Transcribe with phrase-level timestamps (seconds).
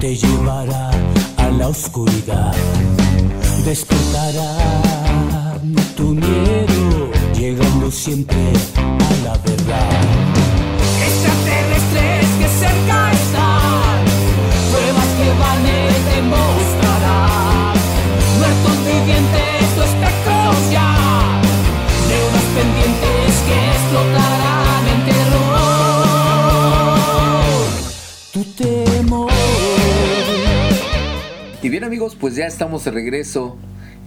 [0.00, 0.90] Te llevará
[1.36, 2.52] a la oscuridad.
[3.64, 4.61] Despertará
[32.18, 33.58] pues ya estamos de regreso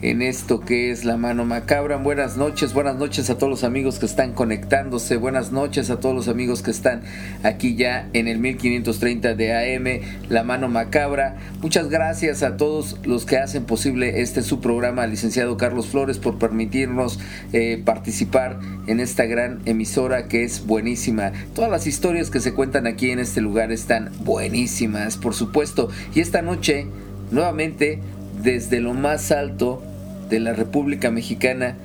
[0.02, 1.98] en esto que es la mano macabra.
[1.98, 6.14] Buenas noches, buenas noches a todos los amigos que están conectándose, buenas noches a todos
[6.14, 7.04] los amigos que están
[7.44, 11.38] aquí ya en el 1530 de AM, la mano macabra.
[11.62, 16.38] Muchas gracias a todos los que hacen posible este su programa, licenciado Carlos Flores, por
[16.38, 17.20] permitirnos
[17.54, 21.32] eh, participar en esta gran emisora que es buenísima.
[21.54, 25.90] Todas las historias que se cuentan aquí en este lugar están buenísimas, por supuesto.
[26.14, 26.88] Y esta noche
[27.32, 28.00] nuevamente
[28.42, 29.82] desde lo más alto
[30.30, 31.76] de la República Mexicana.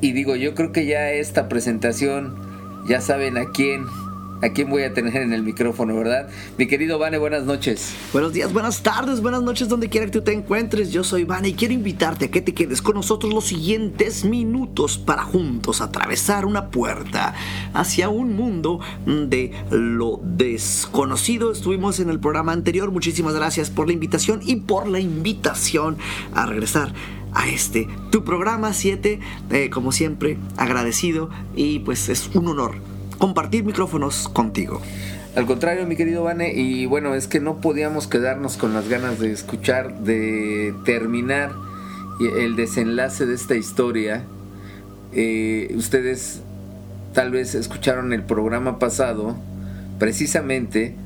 [0.00, 2.34] Y digo, yo creo que ya esta presentación,
[2.88, 3.84] ya saben a quién,
[4.42, 6.28] a quién voy a tener en el micrófono, ¿verdad?
[6.56, 7.94] Mi querido Vane, buenas noches.
[8.12, 10.92] Buenos días, buenas tardes, buenas noches, donde quiera que tú te encuentres.
[10.92, 14.98] Yo soy Vane y quiero invitarte a que te quedes con nosotros los siguientes minutos
[14.98, 17.34] para juntos atravesar una puerta
[17.74, 21.52] hacia un mundo de lo desconocido.
[21.52, 22.90] Estuvimos en el programa anterior.
[22.90, 25.98] Muchísimas gracias por la invitación y por la invitación
[26.34, 26.92] a regresar
[27.32, 32.89] a este tu programa 7 eh, como siempre agradecido y pues es un honor
[33.20, 34.80] compartir micrófonos contigo
[35.36, 39.20] Al contrario, mi querido Vane, y bueno, es que no podíamos quedarnos con las ganas
[39.20, 41.52] de escuchar, de terminar
[42.20, 44.24] el desenlace de esta historia.
[45.12, 46.40] Eh, ustedes
[47.14, 49.36] tal vez escucharon el programa pasado,
[49.98, 50.96] precisamente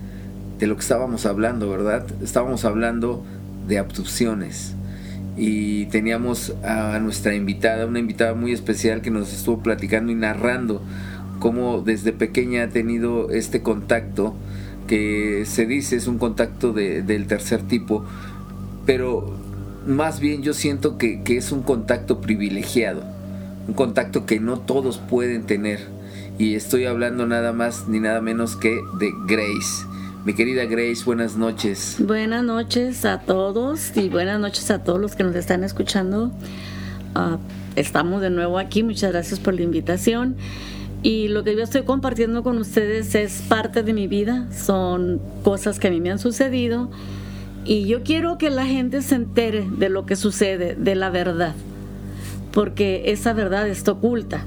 [0.59, 2.07] de lo que estábamos hablando, ¿verdad?
[2.23, 3.25] Estábamos hablando
[3.69, 4.75] de abducciones
[5.37, 10.81] y teníamos a nuestra invitada, una invitada muy especial que nos estuvo platicando y narrando
[11.39, 14.35] cómo desde pequeña ha tenido este contacto
[14.87, 18.05] que se dice es un contacto de- del tercer tipo,
[18.87, 19.35] pero
[19.87, 23.03] más bien yo siento que, es un contacto privilegiado,
[23.69, 25.81] un contacto que no todos pueden tener.
[26.39, 29.87] Y estoy hablando nada más ni nada menos que de Grace.
[30.25, 31.97] Mi querida Grace, buenas noches.
[32.01, 36.33] Buenas noches a todos y buenas noches a todos los que nos están escuchando.
[37.15, 37.39] Ah,
[37.77, 40.37] estamos de nuevo aquí, muchas gracias por la invitación.
[41.05, 45.79] Y lo que yo estoy compartiendo con ustedes es parte de mi vida, son cosas
[45.79, 46.91] que a mí me han sucedido
[47.67, 51.55] y yo quiero que la gente se entere de lo que sucede, de la verdad,
[52.53, 54.45] porque esa verdad está oculta.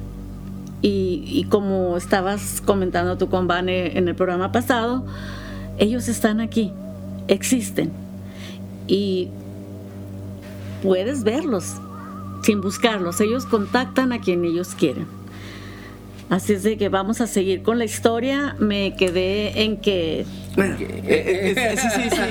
[0.83, 5.05] Y, como estabas comentando tú con Vane en el programa pasado,
[5.79, 6.71] ellos están aquí,
[7.27, 7.91] existen.
[8.87, 9.29] Y
[10.83, 11.73] puedes verlos
[12.43, 13.19] sin buscarlos.
[13.21, 15.16] Ellos contactan a quien ellos quieren.
[16.29, 18.55] Así es de que vamos a seguir con la historia.
[18.59, 22.17] Me quedé en que Bueno, eh, eh, sí, sí, sí.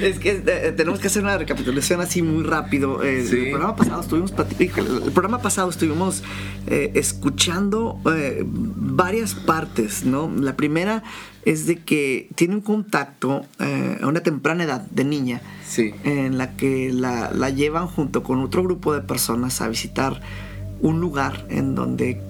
[0.00, 3.02] Es que eh, tenemos que hacer una recapitulación así muy rápido.
[3.02, 3.36] Eh, Sí.
[3.46, 6.22] El programa pasado estuvimos el programa pasado estuvimos
[6.68, 10.30] eh, escuchando eh, varias partes, ¿no?
[10.38, 11.02] La primera
[11.44, 15.92] es de que tiene un contacto eh, a una temprana edad de niña Sí.
[16.04, 20.20] en la que la, la llevan junto con otro grupo de personas a visitar
[20.80, 22.20] un lugar en donde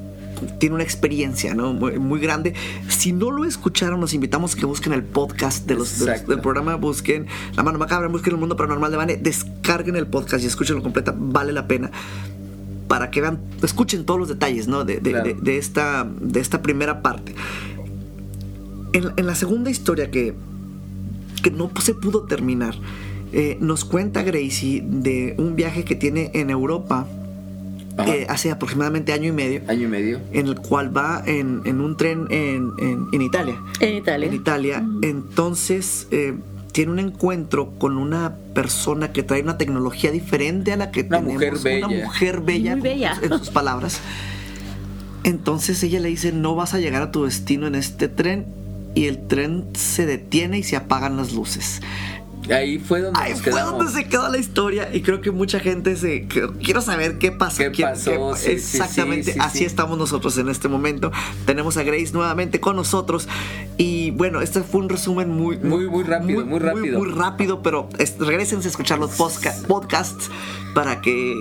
[0.58, 1.72] tiene una experiencia ¿no?
[1.72, 2.52] muy, muy grande.
[2.88, 6.08] Si no lo escucharon, los invitamos a que busquen el podcast de los, de los-
[6.14, 6.32] Exacto.
[6.32, 10.44] del programa, busquen La Mano Macabra, busquen El Mundo Paranormal de Vane, descarguen el podcast
[10.44, 11.90] y escúchenlo completa, vale la pena
[12.86, 14.84] para que vean, escuchen todos los detalles ¿no?
[14.84, 15.24] de, de- Claro.
[15.24, 17.34] de- de esta, de esta primera parte.
[18.92, 20.34] En, en la segunda historia que,
[21.42, 22.74] que no se pudo terminar,
[23.32, 27.06] eh, nos cuenta Gracie de un viaje que tiene en Europa.
[28.06, 30.20] Eh, hace aproximadamente año y medio, Año y medio.
[30.32, 33.56] en el cual va en, en un tren en, en- en Italia.
[33.80, 34.28] en Italia.
[34.28, 34.84] En Italia.
[35.02, 36.34] Entonces eh,
[36.72, 41.18] tiene un encuentro con una persona que trae una tecnología diferente a la que Una
[41.20, 41.34] tenemos.
[41.34, 42.04] mujer Una bella.
[42.04, 42.72] mujer bella.
[42.76, 43.18] Muy bella.
[43.22, 44.00] En sus palabras.
[45.24, 48.46] Entonces ella le dice, no vas a llegar a tu destino en este tren.
[48.94, 51.82] Y el tren se detiene y se apagan las luces.
[52.50, 55.96] Ahí fue donde Ahí fue donde se quedó la historia y creo que mucha gente
[55.96, 56.26] se...
[56.62, 57.58] Quiero saber qué pasó.
[57.72, 58.10] ¿Qué pasó?
[58.10, 59.64] qué- Sí, sí, exactamente, sí, sí, así sí.
[59.64, 61.10] estamos nosotros en este momento.
[61.44, 63.28] Tenemos a Grace nuevamente con nosotros
[63.78, 66.98] Y bueno, este fue un resumen muy, muy, muy rápido, muy, rápido.
[66.98, 67.88] Muy, rápido, pero
[68.18, 70.30] regresense a escuchar los podcasts
[70.74, 71.34] para que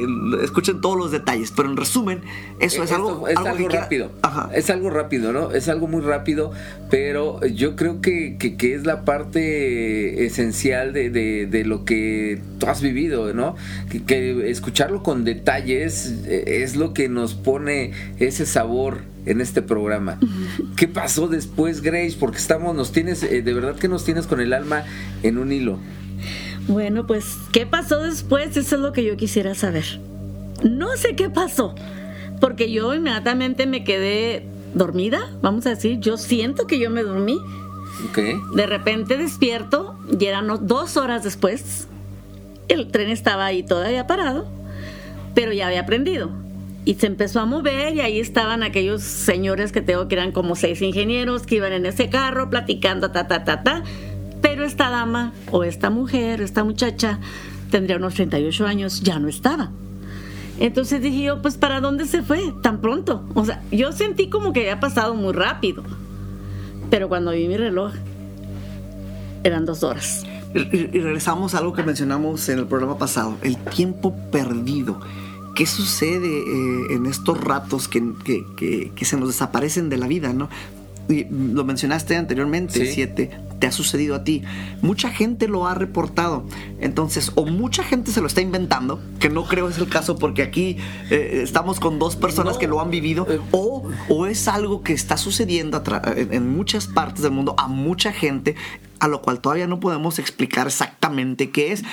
[0.43, 1.51] escuchen todos los detalles.
[1.55, 2.21] Pero en resumen,
[2.59, 4.11] eso es algo, es algo, rápido.
[4.53, 5.51] Es algo rápido, ¿no?
[5.51, 6.51] Es algo muy rápido,
[6.89, 12.81] pero yo creo que, que, es la parte esencial de, de, lo que tú has
[12.81, 13.55] vivido, ¿no?
[13.89, 19.61] Que, que escucharlo con detalles eh, es lo que nos pone ese sabor en este
[19.61, 20.19] programa.
[20.75, 22.15] ¿Qué pasó después, Grace?
[22.19, 24.83] Porque estamos, nos tienes, eh, de verdad que nos tienes con el alma
[25.23, 25.79] en un hilo.
[26.67, 28.57] Bueno, pues, ¿qué pasó después?
[28.57, 29.85] Eso es lo que yo quisiera saber.
[30.63, 31.75] No sé qué pasó,
[32.39, 37.37] porque yo inmediatamente me quedé dormida, vamos a decir, yo siento que yo me dormí.
[38.53, 41.87] De repente despierto y eran dos horas después.
[42.67, 44.47] El tren estaba ahí todavía parado,
[45.33, 46.29] pero ya había prendido.
[46.83, 50.55] Y se empezó a mover y ahí estaban aquellos señores que tengo que eran como
[50.55, 53.83] seis ingenieros que iban en ese carro platicando ta ta ta ta.
[54.41, 57.19] Pero esta dama o esta mujer esta muchacha
[57.71, 59.71] tendría unos 38 años ya no estaba.
[60.59, 64.53] Entonces dije yo pues para dónde se fue tan pronto o sea yo sentí como
[64.53, 65.83] que había pasado muy rápido
[66.89, 67.93] pero cuando vi mi reloj
[69.43, 70.23] eran dos horas
[70.53, 74.99] y regresamos a algo que mencionamos en el programa pasado el tiempo perdido
[75.55, 78.03] ¿Qué sucede eh, en estos ratos que,
[79.01, 80.49] se nos desaparecen de la vida, no?
[81.07, 84.43] Lo mencionaste anteriormente, siete, te ha sucedido a ti.
[84.81, 86.45] Mucha gente lo ha reportado.
[86.79, 90.43] Entonces, o mucha gente se lo está inventando, que no creo es el caso porque
[90.43, 90.77] aquí
[91.09, 93.39] eh, estamos con dos personas que lo han vivido, eh.
[93.51, 95.83] o, o es algo que está sucediendo
[96.15, 98.55] en muchas partes del mundo a mucha gente,
[98.99, 101.83] a lo cual todavía no podemos explicar exactamente qué es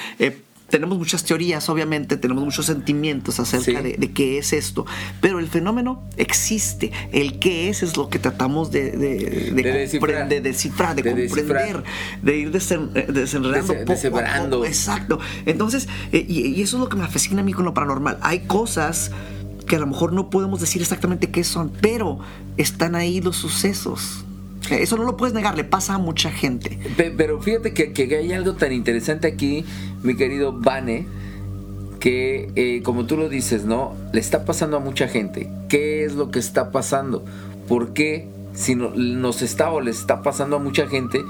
[0.73, 4.87] tenemos muchas teorías, obviamente, tenemos muchos sentimientos acerca de, qué es esto,
[5.21, 6.91] pero el fenómeno existe.
[7.13, 11.85] El qué es es lo que tratamos de, de, descifrar, de, descifrar, de, comprender,
[12.23, 14.65] de ir eh, desenredando.
[14.65, 15.21] Exacto.
[15.45, 18.17] Entonces, eh, y, eso es lo que me fascina a mí con lo paranormal.
[18.23, 19.11] Hay cosas
[19.67, 22.19] que a lo mejor no podemos decir exactamente qué son, pero
[22.57, 24.25] están ahí los sucesos.
[24.71, 26.79] Eso no lo puedes negar, le pasa a mucha gente.
[26.97, 29.65] Pero fíjate que, hay algo tan interesante aquí,
[30.03, 31.07] mi querido Vane,
[32.01, 33.95] que eh, como tú lo dices, ¿no?
[34.13, 35.51] Le está pasando a mucha gente.
[35.69, 37.25] ¿Qué es lo que está pasando?
[37.69, 41.23] ¿Por qué si nos está o le está pasando a mucha gente,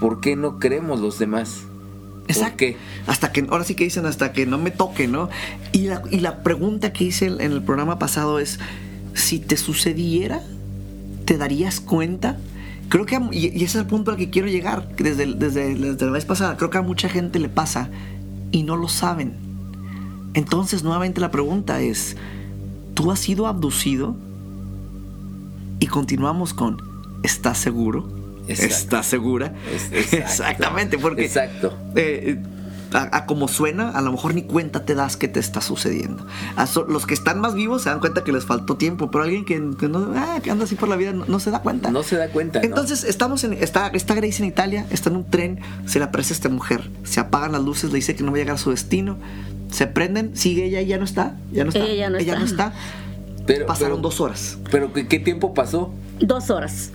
[0.00, 1.62] por qué no creemos los demás?
[2.28, 2.56] Exacto.
[2.58, 2.76] qué?
[3.06, 5.28] Hasta que, ahora sí que dicen, hasta que no me toque, ¿no?
[5.72, 8.58] Y la, y la pregunta que hice en el programa pasado es,
[9.14, 10.40] si te sucediera,
[11.24, 12.38] ¿te darías cuenta?
[12.90, 16.12] Creo que, y, ese es el punto al que quiero llegar, desde, desde, desde la
[16.12, 17.88] vez pasada, creo que a mucha gente le pasa
[18.50, 19.34] y no lo saben.
[20.34, 22.16] Entonces, nuevamente la pregunta es,
[22.94, 24.16] ¿tú has sido abducido?
[25.78, 26.78] Y continuamos con,
[27.22, 28.08] ¿estás seguro?
[28.48, 29.54] ¿Estás segura?
[29.92, 31.26] Exactamente, porque...
[31.26, 31.72] Exacto.
[31.94, 32.42] Eh,
[32.92, 36.26] a, como suena, a lo mejor ni cuenta te das que te está sucediendo.
[36.88, 39.58] los que están más vivos se dan cuenta que les faltó tiempo, pero alguien que,
[39.88, 41.90] no, ah, que anda así por la vida no, se da cuenta.
[41.90, 42.60] No se da cuenta.
[42.62, 46.32] Entonces, estamos en, está, está Grace en Italia, está en un tren, se le aparece
[46.32, 48.58] a esta mujer, se apagan las luces, le dice que no va a llegar a
[48.58, 49.18] su destino,
[49.70, 51.84] se prenden, sigue ella y ya no está, ya no está.
[51.84, 52.72] Ella, no está.
[53.46, 54.58] Pero, Pasaron dos horas.
[54.70, 55.92] ¿Pero qué tiempo pasó?
[56.20, 56.90] Dos horas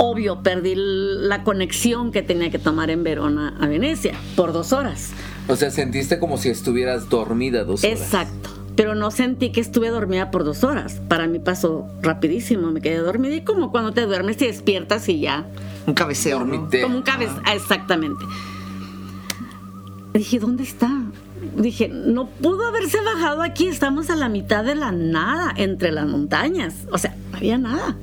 [0.00, 5.10] obvio, perdí la conexión que tenía que tomar en Verona a Venecia por dos horas.
[5.46, 8.00] O sea, sentiste como si estuvieras dormida dos horas.
[8.00, 8.48] Exacto.
[8.76, 11.02] Pero no sentí que estuve dormida por dos horas.
[11.08, 12.70] Para mí pasó rapidísimo.
[12.70, 15.44] Me quedé dormida y como cuando te duermes y despiertas y ya.
[15.86, 16.38] Un cabeceo.
[16.38, 17.42] Como un cabeceo.
[17.52, 18.24] Exactamente.
[20.14, 20.90] Dije, ¿dónde está?
[21.56, 23.66] Dije, no pudo haberse bajado aquí.
[23.66, 26.86] Estamos a la mitad de la nada, entre las montañas.
[26.90, 27.96] O sea, no había nada.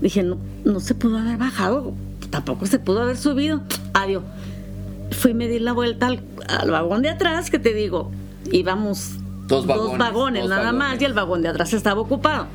[0.00, 0.38] Dije, no,
[0.72, 1.92] no se pudo haber bajado,
[2.30, 3.60] tampoco se pudo haber subido.
[3.92, 4.22] Adiós.
[5.12, 8.10] Fui a medir la vuelta al, vagón de atrás, que te digo,
[8.50, 9.12] íbamos
[9.46, 12.46] dos vagones, nada más, y el vagón de atrás estaba ocupado.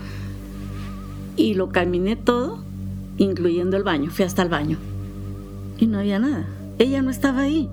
[1.36, 2.60] Y lo caminé todo,
[3.18, 4.10] incluyendo el baño.
[4.10, 4.80] Fui hasta el baño.
[5.78, 6.48] Y no había nada.
[6.80, 7.70] Ella no estaba ahí.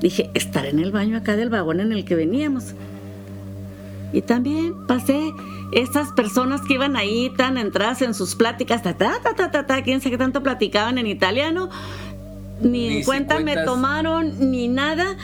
[0.00, 2.74] Dije, estaré en el baño acá del vagón en el que veníamos.
[4.12, 5.32] Y también pasé
[5.72, 9.82] estas personas que iban ahí tan entradas en sus pláticas, ta, ta, ta, ta, ta,
[9.82, 11.70] quién sabe qué tanto platicaban en italiano,
[12.60, 15.16] ni, en cuenta me tomaron, ni nada.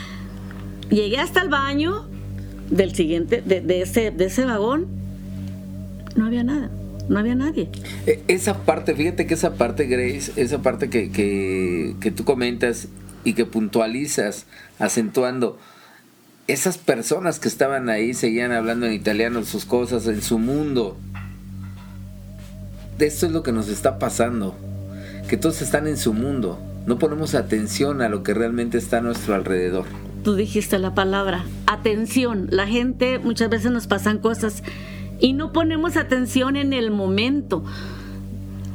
[0.89, 2.07] Llegué hasta el baño
[2.69, 4.87] del siguiente, de, ese, de ese vagón,
[6.15, 6.69] no había nada
[7.09, 7.69] no había nadie.
[8.05, 12.87] E, esa parte, fíjate que esa parte, Grace, esa parte que, que, que, tú comentas
[13.23, 14.45] y que puntualizas,
[14.77, 15.57] acentuando,
[16.49, 20.97] esas personas que estaban ahí seguían hablando en italiano sus cosas, en su mundo.
[22.97, 24.55] Esto es lo que nos está pasando.
[25.27, 26.59] que todos están en su mundo.
[26.87, 29.85] No ponemos atención a lo que realmente está a nuestro alrededor.
[30.23, 32.47] Tú dijiste la palabra, atención.
[32.49, 34.63] La gente muchas veces nos pasan cosas
[35.19, 37.63] y no ponemos atención en el momento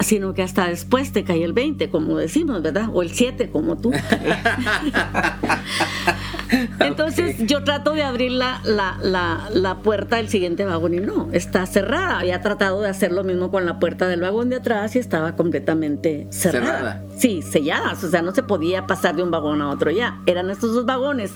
[0.00, 2.88] sino que hasta después te cae el 20, como decimos, ¿verdad?
[2.92, 3.92] O el 7, como tú.
[6.80, 12.20] Entonces yo trato de abrir la, la, puerta del siguiente vagón y no, está cerrada.
[12.20, 15.36] Había tratado de hacer lo mismo con la puerta del vagón de atrás y estaba
[15.36, 16.66] completamente cerrada.
[16.66, 17.04] cerrada.
[17.16, 20.20] Sí, selladas, o sea, no se podía pasar de un vagón a otro ya.
[20.26, 21.32] Eran estos dos vagones.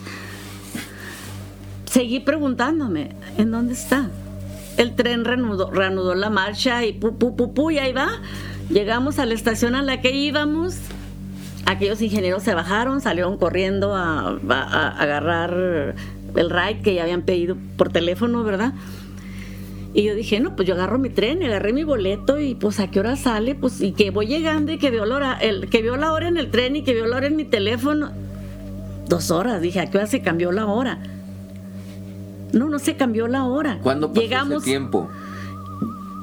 [1.86, 4.10] Seguí preguntándome, ¿en dónde está?
[4.76, 8.08] El tren reanudó, reanudó la marcha y pu, pu, pu, pu, y ahí va.
[8.70, 10.76] Llegamos a la estación a la que íbamos.
[11.66, 14.38] Aquellos ingenieros se bajaron, salieron corriendo a,
[14.98, 15.94] agarrar
[16.36, 18.72] el ride que ya habían pedido por teléfono, ¿verdad?
[19.94, 22.90] Y yo dije, no, pues yo agarro mi tren, agarré mi boleto y pues a
[22.90, 25.82] qué hora sale, pues y que voy llegando y que veo la hora, el, que
[25.82, 28.10] vio la hora en el tren y que vio la hora en mi teléfono.
[29.08, 30.98] Dos horas, dije, ¿a qué hora se cambió la hora?
[32.52, 33.78] No, no se cambió la hora.
[33.82, 35.08] ¿Cuándo pasó Llegamos, ese tiempo?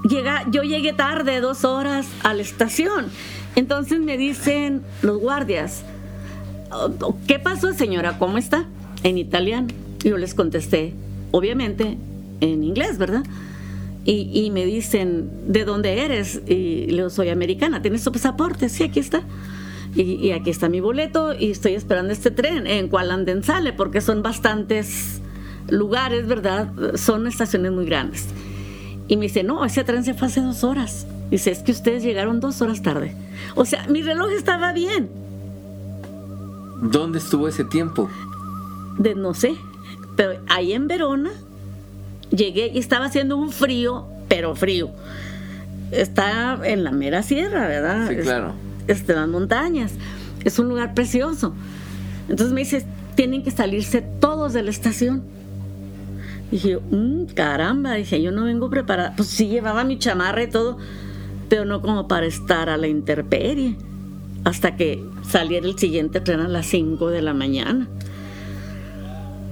[0.07, 3.07] llega, yo llegué tarde, dos horas a la estación.
[3.55, 5.83] Entonces me dicen los guardias,
[7.27, 8.17] ¿qué pasó señora?
[8.17, 8.65] ¿Cómo está?
[9.03, 9.67] En italiano.
[10.03, 10.93] Yo les contesté,
[11.31, 11.97] obviamente,
[12.41, 13.23] en inglés, ¿verdad?
[14.07, 16.39] Y, me dicen, ¿de dónde eres?
[16.45, 18.69] Y le digo, soy americana, ¿tienes tu pasaporte?
[18.69, 19.23] Sí, aquí está.
[19.95, 24.21] Y, aquí está mi boleto y estoy esperando este tren en cual sale, porque son
[24.21, 25.21] bastantes
[25.69, 26.71] lugares, ¿verdad?
[26.97, 28.27] Son estaciones muy grandes.
[29.07, 31.07] Y me dice, no, ese tren se fue hace dos horas.
[31.31, 33.15] Dice, es que ustedes llegaron dos horas tarde.
[33.55, 35.09] O sea, mi reloj estaba bien.
[36.81, 38.09] ¿Dónde estuvo ese tiempo?
[38.97, 39.55] De no sé.
[40.15, 41.31] Pero ahí en Verona
[42.29, 44.91] llegué y estaba haciendo un frío, pero frío.
[45.91, 48.07] Está en la mera sierra, ¿verdad?
[48.07, 48.53] Sí, claro.
[48.87, 49.93] Está en las montañas.
[50.43, 51.53] Es un lugar precioso.
[52.29, 55.23] Entonces me dice, tienen que salirse todos de la estación.
[56.51, 59.13] Dije, mmm, caramba, dije, yo no vengo preparada.
[59.15, 60.77] Pues sí llevaba mi chamarra y todo,
[61.49, 63.75] pero no como para estar a la intemperie.
[64.43, 67.87] Hasta que saliera el siguiente tren a las 5 de la mañana.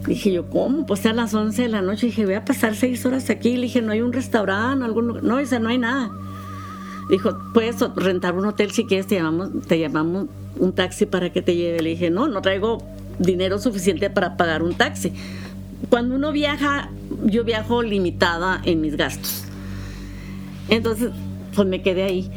[0.06, 0.86] Dije yo, ¿cómo?
[0.86, 2.08] Pues a las 11 de la noche.
[2.08, 3.56] Dije, voy a pasar seis horas aquí.
[3.56, 6.12] Le dije, no hay un restaurante, algún No, dice, no hay nada.
[7.10, 10.28] Dijo, puedes rentar un hotel si quieres, te llamamos, te llamamos
[10.60, 11.82] un taxi para que te lleve.
[11.82, 12.84] Le dije, no, no traigo
[13.18, 15.14] dinero suficiente para pagar un taxi
[15.90, 16.90] cuando uno viaja,
[17.26, 19.44] yo viajo limitada en mis gastos.
[20.70, 21.12] Entonces,
[21.56, 22.30] pues me quedé ahí.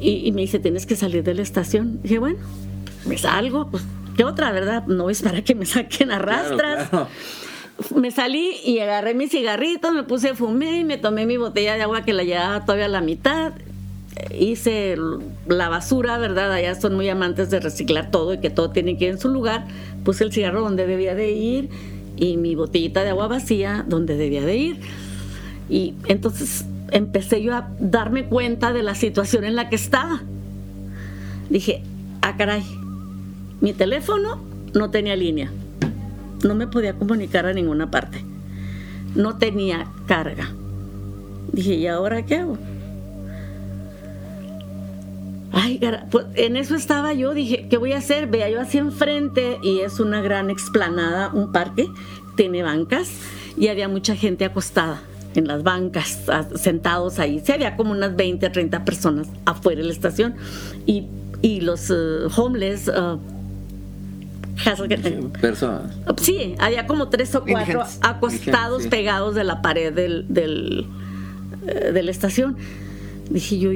[0.00, 2.00] Y, me dice, tienes que salir de la estación.
[2.02, 2.38] dije, bueno,
[3.04, 3.82] me salgo, pues,
[4.16, 4.86] ¿qué otra, verdad?
[4.86, 6.88] No es para que me saquen a rastras.
[7.94, 11.82] Me salí y agarré mi cigarrito, me puse, fumé y me tomé mi botella de
[11.82, 13.52] agua que la llevaba todavía a la mitad.
[14.36, 14.96] Hice
[15.46, 16.52] la basura, ¿verdad?
[16.52, 19.28] Allá son muy amantes de reciclar todo y que todo tiene que ir en su
[19.28, 19.66] lugar.
[20.04, 21.68] Puse el cigarro donde debía de ir
[22.16, 24.80] y mi botellita de agua vacía donde debía de ir.
[25.70, 30.22] Y entonces empecé yo a darme cuenta de la situación en la que estaba.
[31.50, 31.82] Dije,
[32.22, 32.64] ah, caray,
[33.60, 34.40] mi teléfono
[34.74, 35.50] no tenía línea.
[36.44, 38.24] No me podía comunicar a ninguna parte.
[39.14, 40.52] No tenía carga.
[41.52, 42.58] Dije, ¿y ahora qué hago?
[45.50, 45.80] Ay,
[46.10, 48.28] pues en eso estaba yo, dije, ¿qué voy a hacer?
[48.28, 51.88] Vea yo hacia enfrente y es una gran explanada, un parque,
[52.36, 53.10] tiene bancas
[53.56, 55.00] y había mucha gente acostada
[55.38, 56.18] en las bancas,
[56.56, 57.40] sentados ahí.
[57.44, 60.34] Sí, había como unas 20, 30 personas afuera de la estación
[60.86, 61.06] y,
[61.60, 62.88] los uh, homeless...
[62.88, 63.18] Uh,
[65.40, 65.96] personas.
[66.20, 70.86] Sí, había como tres o cuatro acostados pegados de la pared del, del,
[71.64, 72.56] eh, de la estación.
[73.30, 73.70] Dije yo,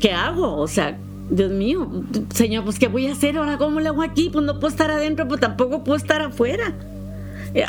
[0.00, 0.56] ¿qué hago?
[0.56, 0.96] O sea,
[1.28, 3.58] Dios mío, señor, pues ¿qué voy a hacer ahora?
[3.58, 4.30] ¿Cómo le hago aquí?
[4.32, 6.72] Pues no puedo estar adentro, pues tampoco puedo estar afuera.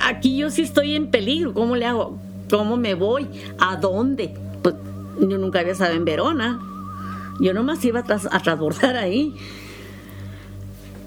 [0.08, 2.18] Aquí yo sí estoy en peligro, ¿cómo le hago?
[2.50, 3.28] ¿Cómo me voy?
[3.60, 4.34] ¿A dónde?
[4.62, 4.76] Pues
[5.20, 6.60] yo nunca había estado en Verona.
[7.40, 9.36] Yo nomás iba a, a transbordar ahí.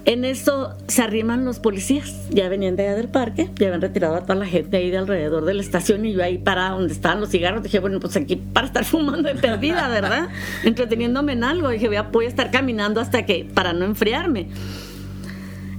[0.05, 4.15] En eso se arriman los policías, ya venían de allá del parque, ya habían retirado
[4.15, 6.91] a toda la gente ahí de alrededor de la estación y yo ahí para donde
[6.91, 10.27] estaban los cigarros, dije, bueno, pues aquí para estar fumando de perdida, ¿verdad?
[10.65, 14.49] Entreteniéndome en algo, dije, voy a, estar caminando hasta que, para no enfriarme.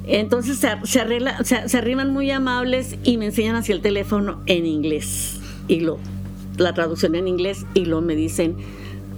[0.07, 4.65] Entonces se, se, arregla, se, arriman muy amables y me enseñan hacia el teléfono en
[4.65, 5.39] inglés.
[5.69, 5.99] Y lo,
[6.59, 8.57] la traducción en inglés y lo me dicen,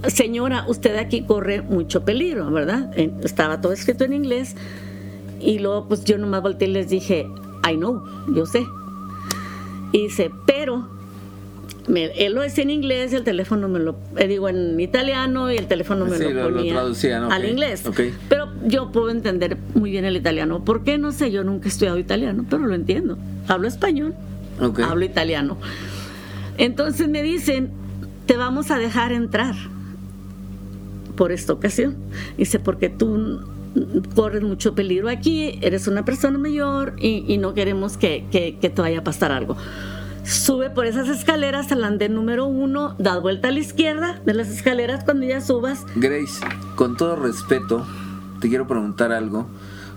[0.07, 2.91] señora, usted aquí corre mucho peligro, ¿verdad?
[3.23, 4.55] Estaba todo escrito en inglés
[5.39, 7.27] y luego pues yo nomás volteé y les dije,
[7.69, 8.65] I know, yo sé.
[9.91, 10.87] Y dice, pero
[11.87, 15.57] me- él lo decía en inglés, el teléfono me lo eh, digo en italiano y
[15.57, 17.85] el teléfono me Sí, lo lo- lo ponía traducían, ok, al inglés.
[17.85, 17.99] ok.
[18.29, 20.63] Pero yo puedo entender muy bien el italiano.
[20.65, 20.97] ¿Por qué?
[20.97, 23.17] No sé, yo nunca he estudiado italiano, pero lo entiendo.
[23.47, 24.13] Hablo español,
[24.61, 24.79] Ok.
[24.81, 25.57] hablo italiano.
[26.57, 27.71] Entonces me dicen,
[28.25, 29.55] te vamos a dejar entrar
[31.15, 31.95] por esta ocasión.
[32.37, 33.41] Dice, porque tú
[34.15, 38.81] corres mucho peligro aquí, eres una persona mayor y, no queremos que, que- que te
[38.81, 39.55] vaya a pasar algo.
[40.23, 44.49] Sube por esas escaleras al andén número uno, da vuelta a la izquierda de las
[44.49, 45.85] escaleras cuando ya subas.
[45.95, 46.41] Grace,
[46.75, 47.85] con todo respeto,
[48.41, 49.47] te quiero preguntar algo,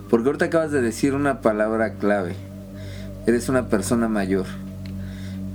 [0.09, 2.37] porque ahorita acabas de decir una palabra clave.
[3.27, 4.47] Eres una persona mayor.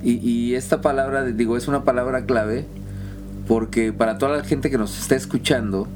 [0.06, 2.66] Y, y esta palabra, digo, es una palabra clave
[3.48, 5.88] porque para toda la gente que nos está escuchando,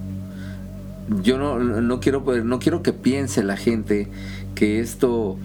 [1.24, 4.08] yo no, no quiero no quiero que piense la gente
[4.56, 5.38] que esto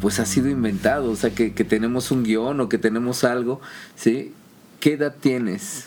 [0.00, 3.60] pues ha sido inventado, o sea que, que tenemos un guion o que tenemos algo,
[3.96, 4.32] ¿sí?
[4.80, 5.86] ¿Qué edad tienes?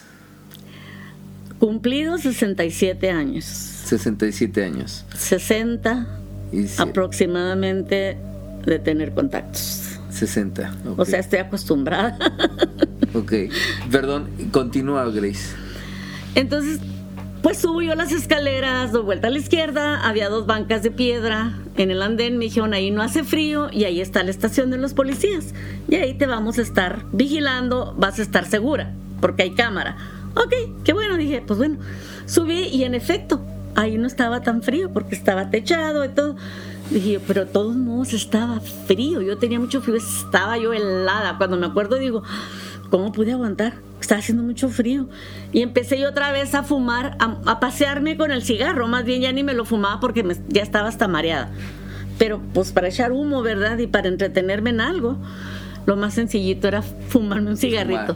[1.60, 3.46] Cumplido 67 años.
[3.46, 5.05] 67 años.
[5.17, 6.08] 60
[6.51, 8.17] Y si- aproximadamente
[8.65, 9.95] de tener contactos.
[10.15, 10.75] 60.
[10.88, 11.00] ok.
[11.00, 12.17] O sea, estoy acostumbrada.
[13.13, 13.31] Ok.
[13.89, 15.55] Perdón, continúa Grace.
[16.36, 16.81] Entonces,
[17.41, 21.53] pues subo yo las escaleras, doy vuelta a la izquierda, había dos bancas de piedra
[21.77, 24.77] en el andén, me dijeron ahí no hace frío y ahí está la estación de
[24.77, 25.53] los policías.
[25.88, 29.95] Y ahí te vamos a estar vigilando, vas a estar segura, porque hay cámara.
[30.36, 31.77] Ok, qué bueno, dije, pues bueno,
[32.25, 33.41] subí y en efecto,
[33.75, 36.36] ahí no estaba tan frío porque estaba techado y todo.
[36.89, 41.38] Dije yo, pero de todos modos estaba frío, yo tenía mucho frío, estaba yo helada.
[41.38, 42.22] Cuando me acuerdo digo,
[42.89, 43.74] ¿cómo pude aguantar?
[44.00, 45.08] Estaba haciendo mucho frío.
[45.51, 48.88] Y empecé yo otra vez a fumar, a, a pasearme con el cigarro.
[48.88, 51.51] Más bien ya ni me lo fumaba porque me- ya estaba hasta mareada.
[52.20, 53.77] Pero pues para echar humo, ¿verdad?
[53.80, 55.18] Y para entretenerme en algo.
[55.88, 58.15] Lo más sencillito era fumarme un cigarrito.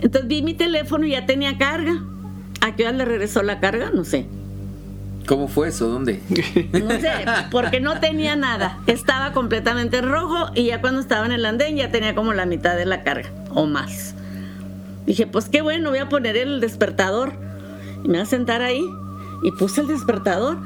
[0.00, 2.02] Entonces vi mi teléfono y ya tenía carga.
[2.60, 3.90] ¿A qué hora le regresó la carga?
[3.92, 4.26] No sé.
[5.26, 5.88] ¿Cómo fue eso?
[5.88, 6.20] ¿Dónde?
[6.72, 7.10] No sé,
[7.50, 8.78] porque no tenía nada.
[8.86, 12.76] Estaba completamente rojo y ya cuando estaba en el andén ya tenía como la mitad
[12.76, 14.14] de la carga o más.
[15.06, 17.32] Dije, pues qué bueno, voy a poner el despertador.
[18.04, 18.84] Y me voy a sentar ahí.
[19.42, 20.58] Y puse el despertador.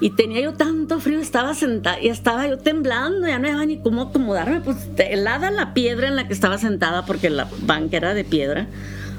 [0.00, 3.78] Y tenía yo tanto frío, estaba sentada, y estaba yo temblando, ya no había ni
[3.78, 8.12] cómo acomodarme, pues helada la piedra en la que estaba sentada, porque la banca era
[8.12, 8.66] de piedra,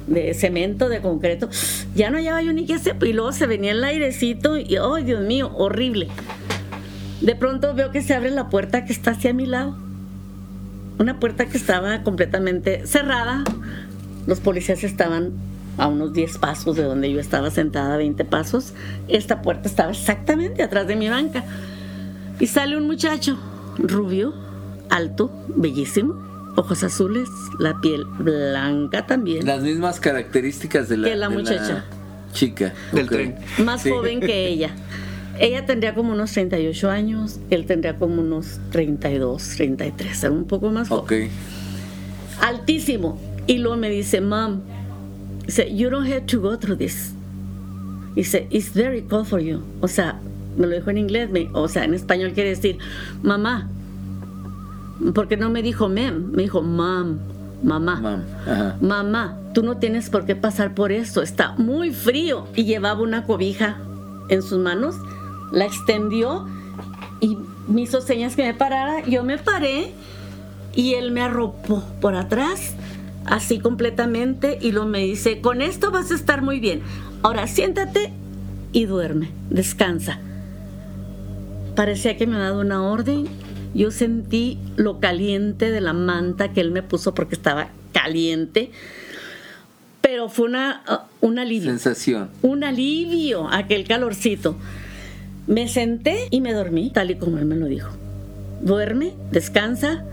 [0.08, 1.50] de cemento, de concreto,
[1.96, 5.04] ya no hallaba yo ni qué hacer, y luego se venía el airecito, y ¡ay,
[5.04, 5.52] Dios mío!
[5.56, 6.08] Horrible.
[7.22, 9.76] De pronto veo que se abre la puerta que está hacia mi lado.
[11.00, 13.44] Una puerta que estaba completamente cerrada.
[14.26, 15.34] Los policías estaban
[15.78, 18.74] a unos 10 pasos de donde yo estaba sentada, 20 pasos.
[19.08, 21.44] Esta puerta estaba exactamente atrás de mi banca.
[22.40, 23.38] Y sale un muchacho,
[23.78, 24.34] rubio,
[24.90, 26.16] alto, bellísimo,
[26.58, 29.46] ojos azules, la piel blanca también.
[29.46, 31.86] Las mismas características de la, Que la de muchacha.
[32.34, 32.74] chica.
[32.92, 33.36] Del tren.
[33.64, 33.90] más Sí.
[33.92, 34.72] joven que ella.
[35.40, 40.70] Ella tendría como unos 38 años, él tendría como unos 32, 33, era un poco
[40.72, 41.28] más joven.
[41.30, 41.32] Ok.
[42.42, 43.20] Altísimo.
[43.46, 44.62] Y luego me dice, Mom,
[45.46, 47.14] dice, you don't have to go through this.
[48.16, 49.62] Dice, it's very cold for you.
[49.82, 50.20] O sea,
[50.58, 52.78] me lo dijo en inglés, me- o sea, en español quiere decir,
[53.22, 53.70] mamá.
[55.14, 57.20] Porque no me dijo mem, me dijo mam,
[57.64, 58.00] mamá.
[58.00, 58.24] Mam.
[58.82, 62.48] Mamá, tú no tienes por qué pasar por esto, está muy frío.
[62.56, 63.78] Y llevaba una cobija
[64.30, 64.96] en sus manos,
[65.52, 66.46] la extendió
[67.20, 69.06] y me hizo señas que me parara.
[69.06, 69.92] Yo me paré
[70.76, 72.76] y él me arropó por atrás,
[73.26, 76.82] así completamente, y luego me dice, con esto vas a estar muy bien.
[77.24, 78.14] Ahora siéntate
[78.72, 80.20] y duerme, descansa.
[81.76, 83.28] Parecía que me ha dado una orden.
[83.74, 88.72] Yo sentí lo caliente de la manta que él me puso porque estaba caliente.
[90.02, 91.70] Pero fue una, uh, un alivio.
[91.70, 92.30] Sensación.
[92.42, 94.56] Un alivio, aquel calorcito.
[95.48, 97.90] Me senté y me dormí, tal y como él me lo dijo.
[98.62, 100.04] Duerme, descansa.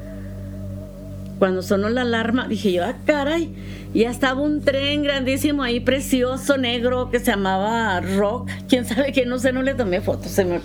[1.39, 3.53] Cuando sonó la alarma, dije yo, ah, caray,
[3.93, 8.51] ya estaba un tren grandísimo ahí, precioso, negro, que se llamaba Rock.
[8.69, 10.61] Quién sabe qué, no sé, no le tomé fotos, se me,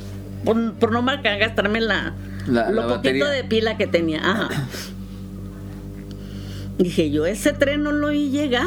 [0.45, 2.13] por, por no marcar, gastarme la,
[2.47, 3.25] La- lo la poquito batería.
[3.30, 4.19] de pila que tenía.
[4.23, 4.49] Ajá.
[6.78, 8.65] Dije yo, ese tren no lo vi llegar.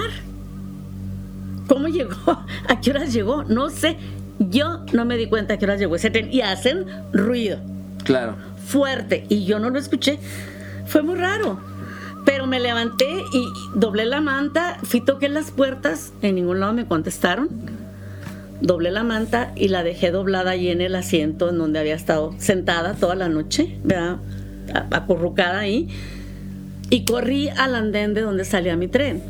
[1.67, 2.15] ¿Cómo llegó?
[2.69, 3.45] ¿A qué horas llegó?
[3.45, 3.97] No sé.
[4.39, 6.33] Yo no me di cuenta a qué horas llegó ese tren.
[6.33, 7.59] Y hacen ruido
[8.05, 8.37] Claro.
[8.67, 9.25] fuerte.
[9.29, 10.19] Y yo no lo escuché.
[10.87, 11.59] Fue muy raro.
[12.25, 14.79] Pero me levanté y doblé la manta.
[14.83, 16.13] Fui, toqué las puertas.
[16.23, 17.49] En ningún lado me contestaron.
[18.63, 22.33] Doblé la manta y la dejé doblada allí en el asiento en donde había estado
[22.39, 23.77] sentada toda la noche,
[24.93, 25.89] Acurrucada ahí.
[26.89, 29.21] y corrí al andén de donde salía mi tren.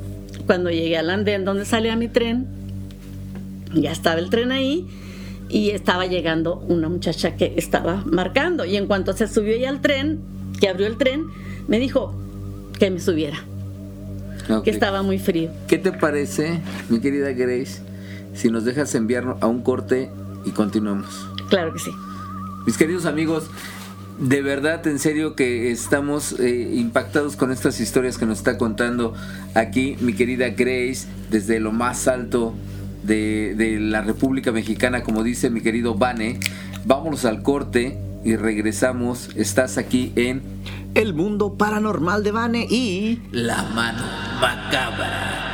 [0.46, 2.46] Cuando llegué al andén donde salía mi tren,
[3.72, 4.86] ya estaba el tren ahí
[5.48, 8.64] y estaba llegando una muchacha que estaba marcando.
[8.66, 10.20] Y en cuanto se subió ya al tren,
[10.60, 11.24] que abrió el tren,
[11.68, 12.14] me dijo
[12.78, 13.38] que me subiera.
[14.64, 15.50] Que estaba muy frío.
[15.68, 17.80] ¿Qué te parece, mi querida Grace,
[18.34, 20.10] si nos dejas enviar a un corte
[20.44, 21.28] y continuamos?
[21.48, 21.90] Claro que sí.
[22.66, 23.44] Mis queridos amigos,
[24.18, 29.14] de verdad, en serio que estamos eh, impactados con estas historias que nos está contando
[29.54, 32.54] aquí mi querida Grace desde lo más alto
[33.02, 36.38] de, de la República Mexicana, como dice mi querido Vane.
[36.84, 39.30] Vámonos al corte y regresamos.
[39.34, 40.42] Estás aquí en
[40.94, 44.04] El Mundo Paranormal de Vane y La Mano
[44.40, 45.51] Macabra.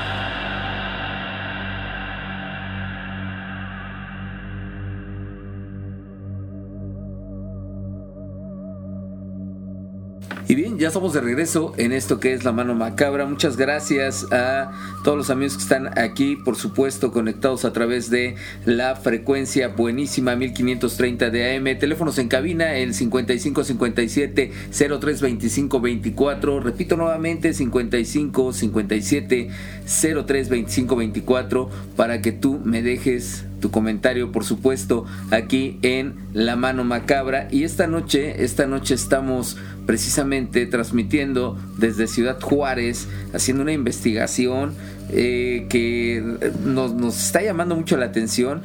[10.50, 13.26] Y bien, ya estamos de regreso en esto que es la mano macabra.
[13.26, 14.72] Muchas gracias a
[15.04, 18.34] todos los amigos que están aquí, por supuesto, conectados a través de
[18.64, 21.78] la frecuencia buenísima 1530 de AM.
[21.78, 26.60] Teléfonos en cabina, el 5557 0325 24.
[26.60, 29.50] Repito nuevamente, 5557
[29.84, 36.84] 0325 24 para que tú me dejes tu comentario, por supuesto, aquí en La Mano
[36.84, 37.48] Macabra.
[37.50, 44.74] Y esta noche, esta noche estamos precisamente transmitiendo desde Ciudad Juárez, haciendo una investigación
[45.10, 46.22] eh, que
[46.64, 48.62] nos, nos, está llamando mucho la atención.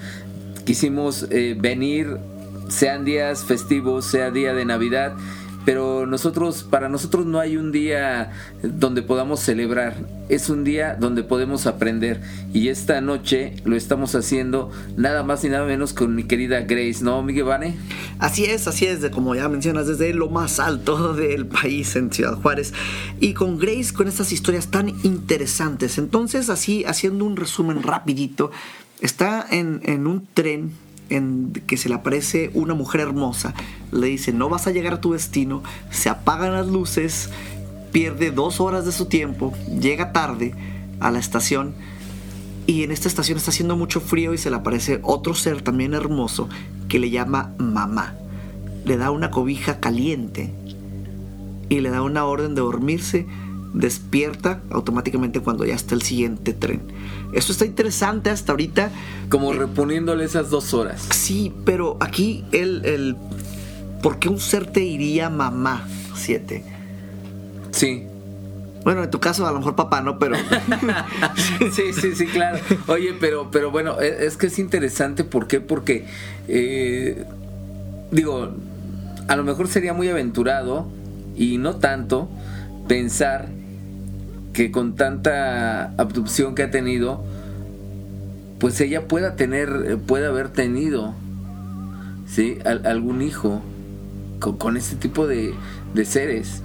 [0.66, 2.18] Quisimos eh, venir,
[2.70, 5.16] sean días festivos, sea día de Navidad
[5.66, 9.96] pero nosotros para nosotros no hay un día donde podamos celebrar.
[10.30, 12.22] Es un día donde podemos aprender.
[12.54, 17.04] Y esta noche lo estamos haciendo nada más ni nada menos con mi querida Grace
[17.04, 17.76] no Miguel Vane
[18.20, 22.36] así es así es como ya mencionas desde lo más alto del país en Ciudad
[22.36, 22.74] Juárez.
[23.20, 25.98] Y con Grace con estas historias tan interesantes.
[25.98, 28.52] Entonces así haciendo un resumen rapidito
[29.02, 30.72] está en, en un tren
[31.10, 33.54] en que se le aparece una mujer hermosa,
[33.92, 37.30] le dice, no vas a llegar a tu destino, se apagan las luces,
[37.92, 40.54] pierde dos horas de su tiempo, llega tarde
[41.00, 41.76] a la estación
[42.66, 45.94] y en esta estación está haciendo mucho frío y se le aparece otro ser también
[45.94, 46.48] hermoso
[46.88, 48.16] que le llama mamá.
[48.86, 50.54] Le da una cobija caliente
[51.70, 53.26] y le da una orden de dormirse
[53.74, 56.82] despierta automáticamente cuando ya está el siguiente tren.
[57.34, 58.92] Esto está interesante hasta ahorita.
[59.30, 61.08] Como reponiéndole esas dos horas.
[61.12, 63.18] Sí, pero aquí el, el
[64.02, 66.64] ¿por qué un ser te iría mamá 7?
[67.72, 68.08] Sí.
[68.84, 70.20] Bueno, en tu caso a lo mejor papá, ¿no?
[70.20, 70.36] Pero...
[71.72, 72.60] sí, sí, sí, claro.
[72.88, 75.24] Oye, pero, pero bueno, e, es, que es interesante.
[75.24, 75.62] ¿Por qué?
[75.62, 76.06] Porque,
[76.50, 77.24] eh,
[78.12, 78.52] digo,
[79.28, 80.88] a lo mejor sería muy aventurado
[81.36, 82.30] y no tanto
[82.88, 83.48] pensar
[84.54, 87.24] que con tanta abducción que ha tenido,
[88.60, 91.16] pues ella pueda tener, pueda haber tenido,
[92.28, 92.60] ¿sí?
[92.64, 93.62] algún hijo
[94.40, 95.54] con, este tipo de,
[96.06, 96.62] seres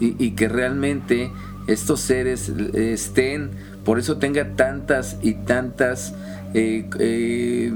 [0.00, 1.30] y, que realmente
[1.68, 3.50] estos seres estén,
[3.84, 6.14] por eso tenga tantas y tantas
[6.54, 7.72] eh, eh,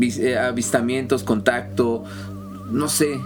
[0.00, 2.04] eh, avistamientos, contacto,
[2.70, 3.18] no sé.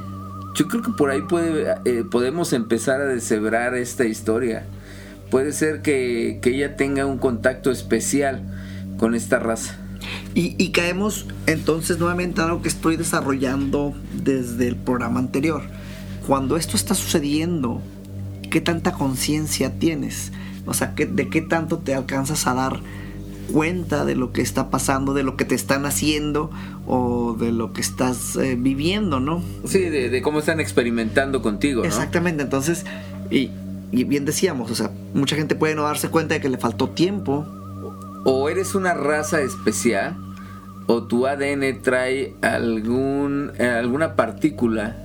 [0.55, 4.65] Yo creo que por ahí puede, podemos empezar a deshebrar esta historia
[5.37, 8.41] puede ser que, ella tenga un contacto especial
[8.97, 9.77] con esta raza.
[10.33, 15.61] Y, caemos entonces nuevamente a algo que estoy desarrollando desde el programa anterior.
[16.27, 17.83] Cuando esto está sucediendo,
[18.51, 20.33] ¿qué tanta conciencia tienes?
[20.65, 22.81] O sea, ¿de qué tanto te alcanzas a dar
[23.53, 26.51] cuenta de lo que está pasando, de lo que te están haciendo
[26.87, 29.43] o de lo que estás eh, viviendo, ¿no?
[29.67, 31.83] Sí, de, de, cómo están experimentando contigo.
[31.83, 31.89] ¿no?
[31.89, 32.87] Exactamente, entonces,
[33.31, 33.51] y,
[33.93, 36.91] y bien decíamos, o sea, mucha gente puede no darse cuenta de que le faltó
[36.91, 37.47] tiempo.
[38.25, 40.17] O eres una raza especial,
[40.87, 44.97] o tu ADN trae algún, eh, alguna partícula,